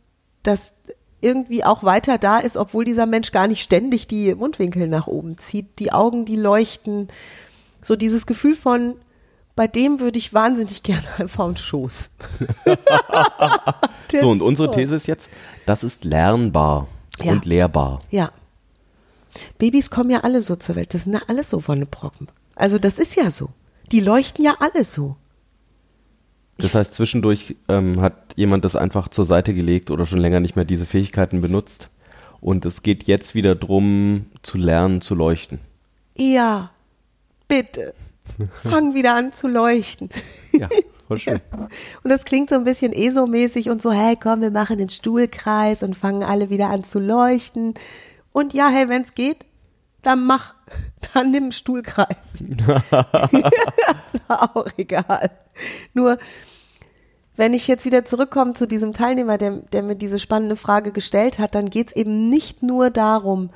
das 0.44 0.74
irgendwie 1.22 1.64
auch 1.64 1.84
weiter 1.84 2.18
da 2.18 2.40
ist, 2.40 2.58
obwohl 2.58 2.84
dieser 2.84 3.06
Mensch 3.06 3.32
gar 3.32 3.48
nicht 3.48 3.62
ständig 3.62 4.08
die 4.08 4.36
Mundwinkel 4.36 4.88
nach 4.88 5.08
oben 5.08 5.38
zieht, 5.38 5.80
die 5.80 5.92
Augen, 5.94 6.26
die 6.26 6.36
leuchten. 6.36 7.08
So 7.82 7.96
dieses 7.96 8.26
Gefühl 8.26 8.56
von, 8.56 8.96
bei 9.56 9.68
dem 9.68 10.00
würde 10.00 10.20
ich 10.20 10.34
wahnsinnig 10.34 10.84
gerne 10.84 11.08
einfach 11.18 11.46
einen 11.46 11.58
Schoß. 11.58 12.10
So, 14.12 14.30
und 14.30 14.44
unsere. 14.44 14.70
These 14.72 14.96
ist 14.96 15.08
jetzt, 15.08 15.28
das 15.66 15.84
ist 15.84 16.04
lernbar 16.04 16.88
Ja. 17.24 17.32
und 17.32 17.46
lehrbar. 17.46 18.00
Ja. 18.12 18.32
Babys 19.58 19.90
kommen 19.90 20.12
ja 20.12 20.20
alle 20.20 20.42
so 20.42 20.56
zur 20.56 20.76
Welt. 20.76 20.94
Das 20.94 21.06
sind 21.06 21.14
ja 21.14 21.22
alles 21.28 21.50
so 21.50 21.68
Wonnebrocken. 21.68 22.28
Also 22.56 22.78
das 22.78 23.00
ist 23.00 23.16
ja 23.16 23.32
so. 23.32 23.50
Die 23.92 24.02
leuchten 24.02 24.46
ja 24.46 24.58
alle 24.60 24.84
so. 24.84 25.16
Das 26.58 26.76
heißt, 26.76 26.94
zwischendurch 26.94 27.56
ähm, 27.70 28.02
hat 28.02 28.23
jemand 28.36 28.66
das 28.66 28.76
einfach 28.76 29.08
zur 29.08 29.26
Seite 29.26 29.54
gelegt 29.54 29.92
oder 29.92 30.06
schon 30.06 30.20
länger 30.20 30.40
nicht 30.40 30.56
mehr 30.56 30.66
diese 30.66 30.86
Fähigkeiten 30.86 31.42
benutzt. 31.42 31.90
Und 32.42 32.66
es 32.66 32.84
geht 32.84 33.04
jetzt 33.06 33.36
wieder 33.36 33.56
drum, 33.56 34.26
zu 34.42 34.58
lernen, 34.58 35.02
zu 35.02 35.16
leuchten. 35.16 35.60
Ja, 36.16 36.72
bitte. 37.48 37.94
Fang 38.54 38.94
wieder 38.94 39.16
an 39.16 39.34
zu 39.34 39.48
leuchten. 39.48 40.10
Ja, 40.52 40.68
voll 41.08 41.20
schön. 41.20 41.42
Und 42.04 42.10
das 42.10 42.26
klingt 42.26 42.50
so 42.50 42.56
ein 42.56 42.64
bisschen 42.64 42.94
ESO-mäßig 42.94 43.70
und 43.70 43.82
so, 43.82 43.92
hey, 43.92 44.18
komm, 44.22 44.42
wir 44.42 44.52
machen 44.52 44.78
den 44.78 44.90
Stuhlkreis 44.90 45.84
und 45.84 45.96
fangen 45.96 46.24
alle 46.24 46.50
wieder 46.50 46.70
an 46.70 46.84
zu 46.84 47.00
leuchten. 47.00 47.74
Und 48.32 48.54
ja, 48.54 48.70
hey, 48.70 48.90
wenn 48.90 49.04
es 49.04 49.14
geht, 49.14 49.46
dann 50.02 50.26
mach, 50.26 50.54
dann 51.14 51.32
nimm 51.32 51.44
einen 51.44 51.52
Stuhlkreis. 51.52 52.18
ist 52.40 54.22
auch 54.28 54.68
egal. 54.78 55.32
Nur, 55.94 56.18
wenn 57.36 57.54
ich 57.54 57.68
jetzt 57.68 57.86
wieder 57.86 58.06
zurückkomme 58.06 58.54
zu 58.54 58.68
diesem 58.68 58.94
Teilnehmer, 58.94 59.38
der, 59.38 59.52
der 59.72 59.84
mir 59.84 59.96
diese 59.96 60.20
spannende 60.20 60.56
Frage 60.56 60.92
gestellt 60.92 61.40
hat, 61.40 61.56
dann 61.56 61.70
geht 61.70 61.88
es 61.90 61.96
eben 61.96 62.30
nicht 62.30 62.62
nur 62.62 62.90
darum, 62.90 63.50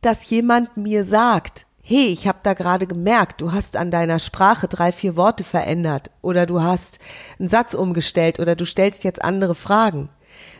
dass 0.00 0.28
jemand 0.30 0.76
mir 0.76 1.04
sagt, 1.04 1.66
hey, 1.82 2.06
ich 2.06 2.26
habe 2.26 2.38
da 2.42 2.54
gerade 2.54 2.86
gemerkt, 2.86 3.42
du 3.42 3.52
hast 3.52 3.76
an 3.76 3.90
deiner 3.90 4.18
Sprache 4.18 4.68
drei, 4.68 4.90
vier 4.90 5.16
Worte 5.16 5.44
verändert 5.44 6.10
oder 6.22 6.46
du 6.46 6.62
hast 6.62 6.98
einen 7.38 7.50
Satz 7.50 7.74
umgestellt 7.74 8.40
oder 8.40 8.56
du 8.56 8.64
stellst 8.64 9.04
jetzt 9.04 9.22
andere 9.22 9.54
Fragen, 9.54 10.08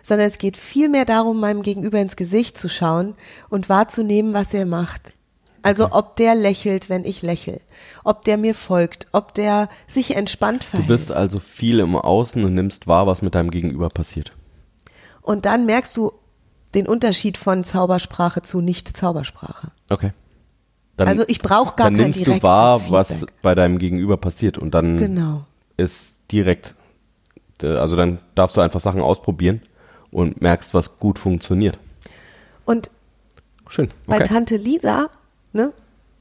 sondern 0.02 0.26
es 0.26 0.36
geht 0.36 0.58
vielmehr 0.58 1.06
darum, 1.06 1.40
meinem 1.40 1.62
Gegenüber 1.62 1.98
ins 1.98 2.16
Gesicht 2.16 2.58
zu 2.58 2.68
schauen 2.68 3.14
und 3.48 3.70
wahrzunehmen, 3.70 4.34
was 4.34 4.52
er 4.52 4.66
macht. 4.66 5.14
Also 5.64 5.90
ob 5.92 6.16
der 6.16 6.34
lächelt, 6.34 6.88
wenn 6.90 7.04
ich 7.04 7.22
lächel, 7.22 7.60
ob 8.04 8.24
der 8.24 8.36
mir 8.36 8.54
folgt, 8.54 9.06
ob 9.12 9.34
der 9.34 9.68
sich 9.86 10.14
entspannt 10.14 10.62
Du 10.64 10.68
verhält. 10.68 10.88
bist 10.88 11.10
also 11.12 11.40
viel 11.40 11.80
im 11.80 11.96
Außen 11.96 12.44
und 12.44 12.54
nimmst 12.54 12.86
wahr, 12.86 13.06
was 13.06 13.22
mit 13.22 13.34
deinem 13.34 13.50
Gegenüber 13.50 13.88
passiert. 13.88 14.32
und 15.22 15.46
dann 15.46 15.64
merkst 15.66 15.96
du 15.96 16.12
den 16.74 16.86
Unterschied 16.88 17.38
von 17.38 17.64
Zaubersprache 17.64 18.42
zu 18.42 18.60
Nicht-Zaubersprache. 18.60 19.68
Okay. 19.90 20.12
Dann, 20.96 21.08
Also 21.08 21.24
ich 21.28 21.38
brauche 21.40 21.76
gar 21.76 21.86
dann 21.86 21.96
kein 21.96 22.10
nimmst 22.10 22.26
du 22.26 22.42
wahr, 22.42 22.80
was 22.90 23.08
Feedback. 23.08 23.32
bei 23.42 23.54
deinem 23.54 23.78
Gegenüber 23.78 24.16
passiert 24.16 24.58
und 24.58 24.72
dann 24.74 24.96
Genau. 24.96 25.44
ist 25.76 26.14
direkt, 26.30 26.74
äh, 27.62 27.68
also 27.76 27.96
dann 27.96 28.18
darfst 28.34 28.56
du 28.56 28.60
einfach 28.60 28.80
Sachen 28.80 29.00
ausprobieren 29.00 29.62
und 30.10 30.40
merkst, 30.42 30.74
was 30.74 30.98
gut 30.98 31.18
funktioniert. 31.18 31.78
Und 32.64 32.90
Schön. 33.68 33.90
bei 34.06 34.16
Okay. 34.16 34.24
Tante 34.24 34.56
Lisa, 34.56 35.10
ne, 35.54 35.72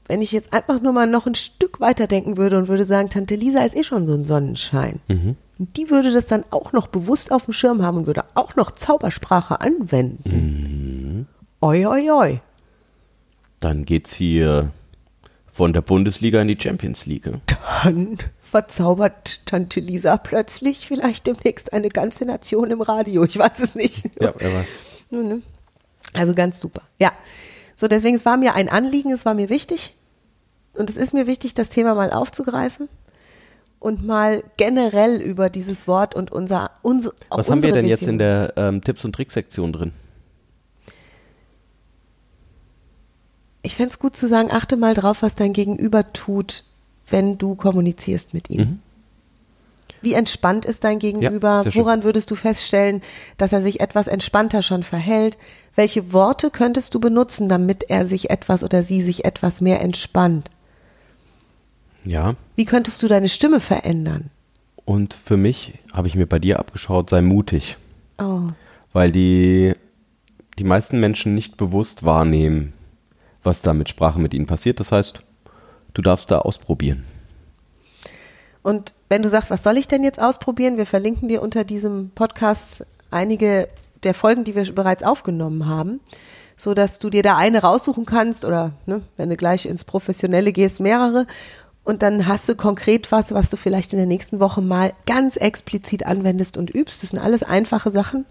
wenn 0.06 0.22
ich 0.22 0.32
jetzt 0.32 0.52
einfach 0.52 0.80
nur 0.80 0.92
mal 0.92 1.06
noch 1.06 1.26
ein 1.26 1.34
Stück 1.34 1.80
weiter 1.80 2.06
denken 2.06 2.36
würde 2.36 2.58
und 2.58 2.68
würde 2.68 2.84
sagen, 2.84 3.10
Tante 3.10 3.36
Lisa 3.36 3.64
ist 3.64 3.76
eh 3.76 3.84
schon 3.84 4.06
so 4.06 4.14
ein 4.14 4.24
Sonnenschein. 4.24 5.00
Mhm. 5.08 5.36
Und 5.58 5.76
die 5.76 5.90
würde 5.90 6.12
das 6.12 6.26
dann 6.26 6.44
auch 6.50 6.72
noch 6.72 6.88
bewusst 6.88 7.32
auf 7.32 7.44
dem 7.44 7.54
Schirm 7.54 7.82
haben 7.82 7.98
und 7.98 8.06
würde 8.06 8.24
auch 8.34 8.56
noch 8.56 8.72
Zaubersprache 8.72 9.60
anwenden. 9.60 11.26
Oi, 11.60 11.86
oi, 11.86 12.10
oi. 12.10 12.40
Dann 13.60 13.84
geht's 13.84 14.12
hier 14.12 14.70
von 15.52 15.72
der 15.72 15.80
Bundesliga 15.80 16.42
in 16.42 16.48
die 16.48 16.60
Champions 16.60 17.06
League. 17.06 17.30
Dann 17.46 18.18
verzaubert 18.42 19.46
Tante 19.46 19.80
Lisa 19.80 20.16
plötzlich 20.16 20.86
vielleicht 20.86 21.26
demnächst 21.26 21.72
eine 21.72 21.88
ganze 21.88 22.26
Nation 22.26 22.70
im 22.70 22.82
Radio. 22.82 23.24
Ich 23.24 23.38
weiß 23.38 23.60
es 23.60 23.74
nicht. 23.74 24.10
Ja, 24.20 24.34
wer 24.36 24.52
weiß. 24.52 24.66
Ne? 25.10 25.42
Also 26.12 26.34
ganz 26.34 26.60
super. 26.60 26.82
Ja. 26.98 27.12
So, 27.76 27.88
deswegen, 27.88 28.14
es 28.14 28.24
war 28.24 28.36
mir 28.36 28.54
ein 28.54 28.68
Anliegen, 28.68 29.12
es 29.12 29.24
war 29.24 29.34
mir 29.34 29.48
wichtig. 29.48 29.94
Und 30.74 30.90
es 30.90 30.96
ist 30.96 31.14
mir 31.14 31.26
wichtig, 31.26 31.54
das 31.54 31.68
Thema 31.68 31.94
mal 31.94 32.12
aufzugreifen 32.12 32.88
und 33.78 34.04
mal 34.04 34.42
generell 34.56 35.20
über 35.20 35.50
dieses 35.50 35.86
Wort 35.86 36.14
und 36.14 36.32
unser, 36.32 36.70
unser 36.82 37.12
Was 37.28 37.50
haben 37.50 37.62
wir 37.62 37.72
denn 37.72 37.86
jetzt 37.86 38.00
Vision. 38.00 38.14
in 38.14 38.18
der 38.18 38.52
ähm, 38.56 38.82
Tipps- 38.82 39.04
und 39.04 39.12
Tricksektion 39.12 39.72
drin? 39.72 39.92
Ich 43.62 43.76
fände 43.76 43.90
es 43.90 43.98
gut 43.98 44.16
zu 44.16 44.26
sagen, 44.26 44.50
achte 44.50 44.76
mal 44.76 44.94
drauf, 44.94 45.22
was 45.22 45.36
dein 45.36 45.52
Gegenüber 45.52 46.12
tut, 46.12 46.64
wenn 47.08 47.38
du 47.38 47.54
kommunizierst 47.54 48.34
mit 48.34 48.50
ihm. 48.50 48.60
Mhm. 48.60 48.82
Wie 50.04 50.12
entspannt 50.12 50.64
ist 50.64 50.84
dein 50.84 50.98
Gegenüber? 50.98 51.62
schön. 51.62 51.74
Woran 51.74 52.04
würdest 52.04 52.30
du 52.30 52.34
feststellen, 52.34 53.00
dass 53.38 53.52
er 53.52 53.62
sich 53.62 53.80
etwas 53.80 54.06
entspannter 54.06 54.62
schon 54.62 54.82
verhält? 54.82 55.38
Welche 55.74 56.12
Worte 56.12 56.50
könntest 56.50 56.94
du 56.94 57.00
benutzen, 57.00 57.48
damit 57.48 57.84
er 57.88 58.06
sich 58.06 58.30
etwas 58.30 58.62
oder 58.62 58.82
sie 58.82 59.02
sich 59.02 59.24
etwas 59.24 59.60
mehr 59.60 59.80
entspannt? 59.80 60.50
Ja. 62.04 62.34
Wie 62.54 62.66
könntest 62.66 63.02
du 63.02 63.08
deine 63.08 63.28
Stimme 63.28 63.60
verändern? 63.60 64.30
Und 64.84 65.14
für 65.14 65.38
mich 65.38 65.78
habe 65.92 66.08
ich 66.08 66.14
mir 66.14 66.26
bei 66.26 66.38
dir 66.38 66.58
abgeschaut, 66.58 67.08
sei 67.08 67.22
mutig. 67.22 67.78
Oh, 68.18 68.42
Weil 68.92 69.10
die, 69.10 69.74
die 70.58 70.64
meisten 70.64 71.00
Menschen 71.00 71.34
nicht 71.34 71.56
bewusst 71.56 72.04
wahrnehmen, 72.04 72.74
was 73.42 73.62
da 73.62 73.72
mit 73.72 73.88
Sprache 73.88 74.20
mit 74.20 74.34
ihnen 74.34 74.46
passiert. 74.46 74.80
Das 74.80 74.92
heißt, 74.92 75.20
du 75.94 76.02
darfst 76.02 76.30
da 76.30 76.38
ausprobieren. 76.40 77.04
Und 78.64 78.94
wenn 79.10 79.22
du 79.22 79.28
sagst, 79.28 79.50
was 79.50 79.62
soll 79.62 79.76
ich 79.76 79.88
denn 79.88 80.02
jetzt 80.02 80.20
ausprobieren? 80.20 80.78
Wir 80.78 80.86
verlinken 80.86 81.28
dir 81.28 81.42
unter 81.42 81.64
diesem 81.64 82.10
Podcast 82.14 82.86
einige 83.10 83.68
der 84.02 84.14
Folgen, 84.14 84.42
die 84.44 84.54
wir 84.54 84.74
bereits 84.74 85.02
aufgenommen 85.02 85.66
haben, 85.66 86.00
so 86.56 86.72
dass 86.72 86.98
du 86.98 87.10
dir 87.10 87.22
da 87.22 87.36
eine 87.36 87.60
raussuchen 87.60 88.06
kannst 88.06 88.46
oder 88.46 88.72
ne, 88.86 89.02
wenn 89.18 89.28
du 89.28 89.36
gleich 89.36 89.66
ins 89.66 89.84
Professionelle 89.84 90.50
gehst, 90.50 90.80
mehrere. 90.80 91.26
Und 91.84 92.00
dann 92.02 92.26
hast 92.26 92.48
du 92.48 92.56
konkret 92.56 93.12
was, 93.12 93.34
was 93.34 93.50
du 93.50 93.58
vielleicht 93.58 93.92
in 93.92 93.98
der 93.98 94.06
nächsten 94.06 94.40
Woche 94.40 94.62
mal 94.62 94.94
ganz 95.04 95.36
explizit 95.36 96.06
anwendest 96.06 96.56
und 96.56 96.74
übst. 96.74 97.02
Das 97.02 97.10
sind 97.10 97.18
alles 97.18 97.42
einfache 97.42 97.90
Sachen, 97.90 98.24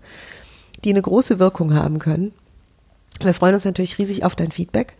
die 0.83 0.89
eine 0.89 1.03
große 1.03 1.37
Wirkung 1.37 1.75
haben 1.75 1.99
können. 1.99 2.33
Wir 3.21 3.35
freuen 3.35 3.53
uns 3.53 3.65
natürlich 3.65 3.99
riesig 3.99 4.25
auf 4.25 4.35
dein 4.35 4.51
Feedback. 4.51 4.95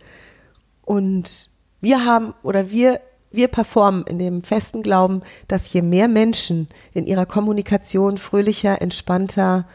Und 0.84 1.50
wir 1.80 2.04
haben 2.04 2.34
oder 2.44 2.70
wir, 2.70 3.00
wir 3.36 3.48
performen 3.48 4.06
in 4.06 4.18
dem 4.18 4.42
festen 4.42 4.82
Glauben, 4.82 5.22
dass 5.48 5.72
je 5.72 5.82
mehr 5.82 6.08
Menschen 6.08 6.68
in 6.92 7.06
ihrer 7.06 7.26
Kommunikation 7.26 8.18
fröhlicher, 8.18 8.80
entspannter, 8.80 9.66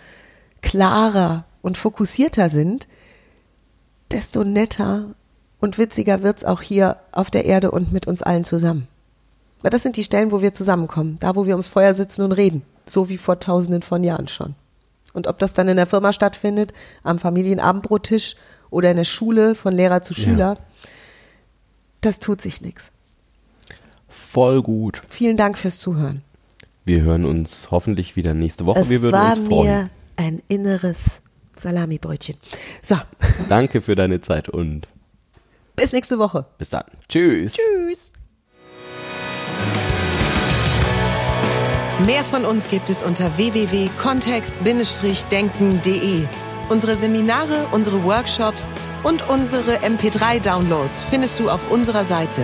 klarer 0.62 1.45
und 1.62 1.78
fokussierter 1.78 2.50
sind, 2.50 2.88
desto 4.12 4.43
netter 4.43 5.06
und 5.60 5.78
witziger 5.78 6.24
wird's 6.24 6.45
auch 6.45 6.62
hier 6.62 6.98
auf 7.12 7.32
der 7.32 7.45
Erde 7.45 7.72
und 7.72 7.91
mit 7.91 8.08
uns 8.08 8.22
allen 8.22 8.43
zusammen. 8.43 8.88
Weil 9.62 9.72
das 9.72 9.84
sind 9.84 9.98
die 9.98 10.04
Stellen, 10.04 10.32
wo 10.32 10.41
wir 10.41 10.54
zusammenkommen, 10.54 11.17
da 11.19 11.36
wo 11.36 11.45
wir 11.45 11.54
ums 11.54 11.67
Feuer 11.67 11.93
sitzen 11.93 12.22
und 12.22 12.32
reden, 12.32 12.63
so 12.86 13.10
wie 13.10 13.17
vor 13.17 13.39
tausenden 13.39 13.82
von 13.82 14.04
Jahren 14.04 14.28
schon. 14.28 14.56
Und 15.13 15.28
ob 15.28 15.39
das 15.39 15.54
dann 15.54 15.67
in 15.67 15.78
der 15.78 15.88
Firma 15.88 16.13
stattfindet, 16.13 16.74
am 17.04 17.19
Familienabendbrottisch 17.19 18.36
oder 18.69 18.91
in 18.91 18.98
der 18.98 19.06
Schule 19.06 19.56
von 19.56 19.74
Lehrer 19.74 20.02
zu 20.02 20.13
Schüler, 20.13 20.58
das 22.02 22.19
tut 22.19 22.41
sich 22.41 22.62
nichts. 22.62 22.91
Voll 24.39 24.63
gut. 24.63 25.02
Vielen 25.10 25.36
Dank 25.36 25.58
fürs 25.58 25.80
Zuhören. 25.80 26.21
Wir 26.86 27.02
hören 27.02 27.25
uns 27.25 27.71
hoffentlich 27.71 28.15
wieder 28.15 28.34
nächste 28.34 28.65
Woche. 28.65 28.80
es 28.80 28.89
Wir 28.89 29.02
würden 29.02 29.19
war 29.19 29.32
uns 29.32 29.39
freuen. 29.39 29.69
mir 29.69 29.89
ein 30.15 30.41
inneres 30.47 30.97
Salamibrötchen. 31.58 32.38
So, 32.82 32.95
Danke 33.49 33.82
für 33.82 33.95
deine 33.95 34.21
Zeit 34.21 34.47
und 34.47 34.88
bis 35.75 35.91
nächste 35.91 36.19
Woche. 36.19 36.45
bis 36.58 36.69
dann. 36.69 36.86
Tschüss. 37.10 37.52
Tschüss. 37.52 38.13
Mehr 42.06 42.23
von 42.23 42.45
uns 42.45 42.69
gibt 42.69 42.89
es 42.89 43.04
unter 43.04 43.36
www.kontext-denken.de. 43.36 46.23
Unsere 46.69 46.95
Seminare, 46.95 47.67
unsere 47.73 48.06
Workshops 48.06 48.71
und 49.04 49.28
unsere 49.28 49.80
MP3-Downloads 49.80 51.04
findest 51.04 51.41
du 51.41 51.49
auf 51.49 51.69
unserer 51.69 52.06
Seite. 52.06 52.43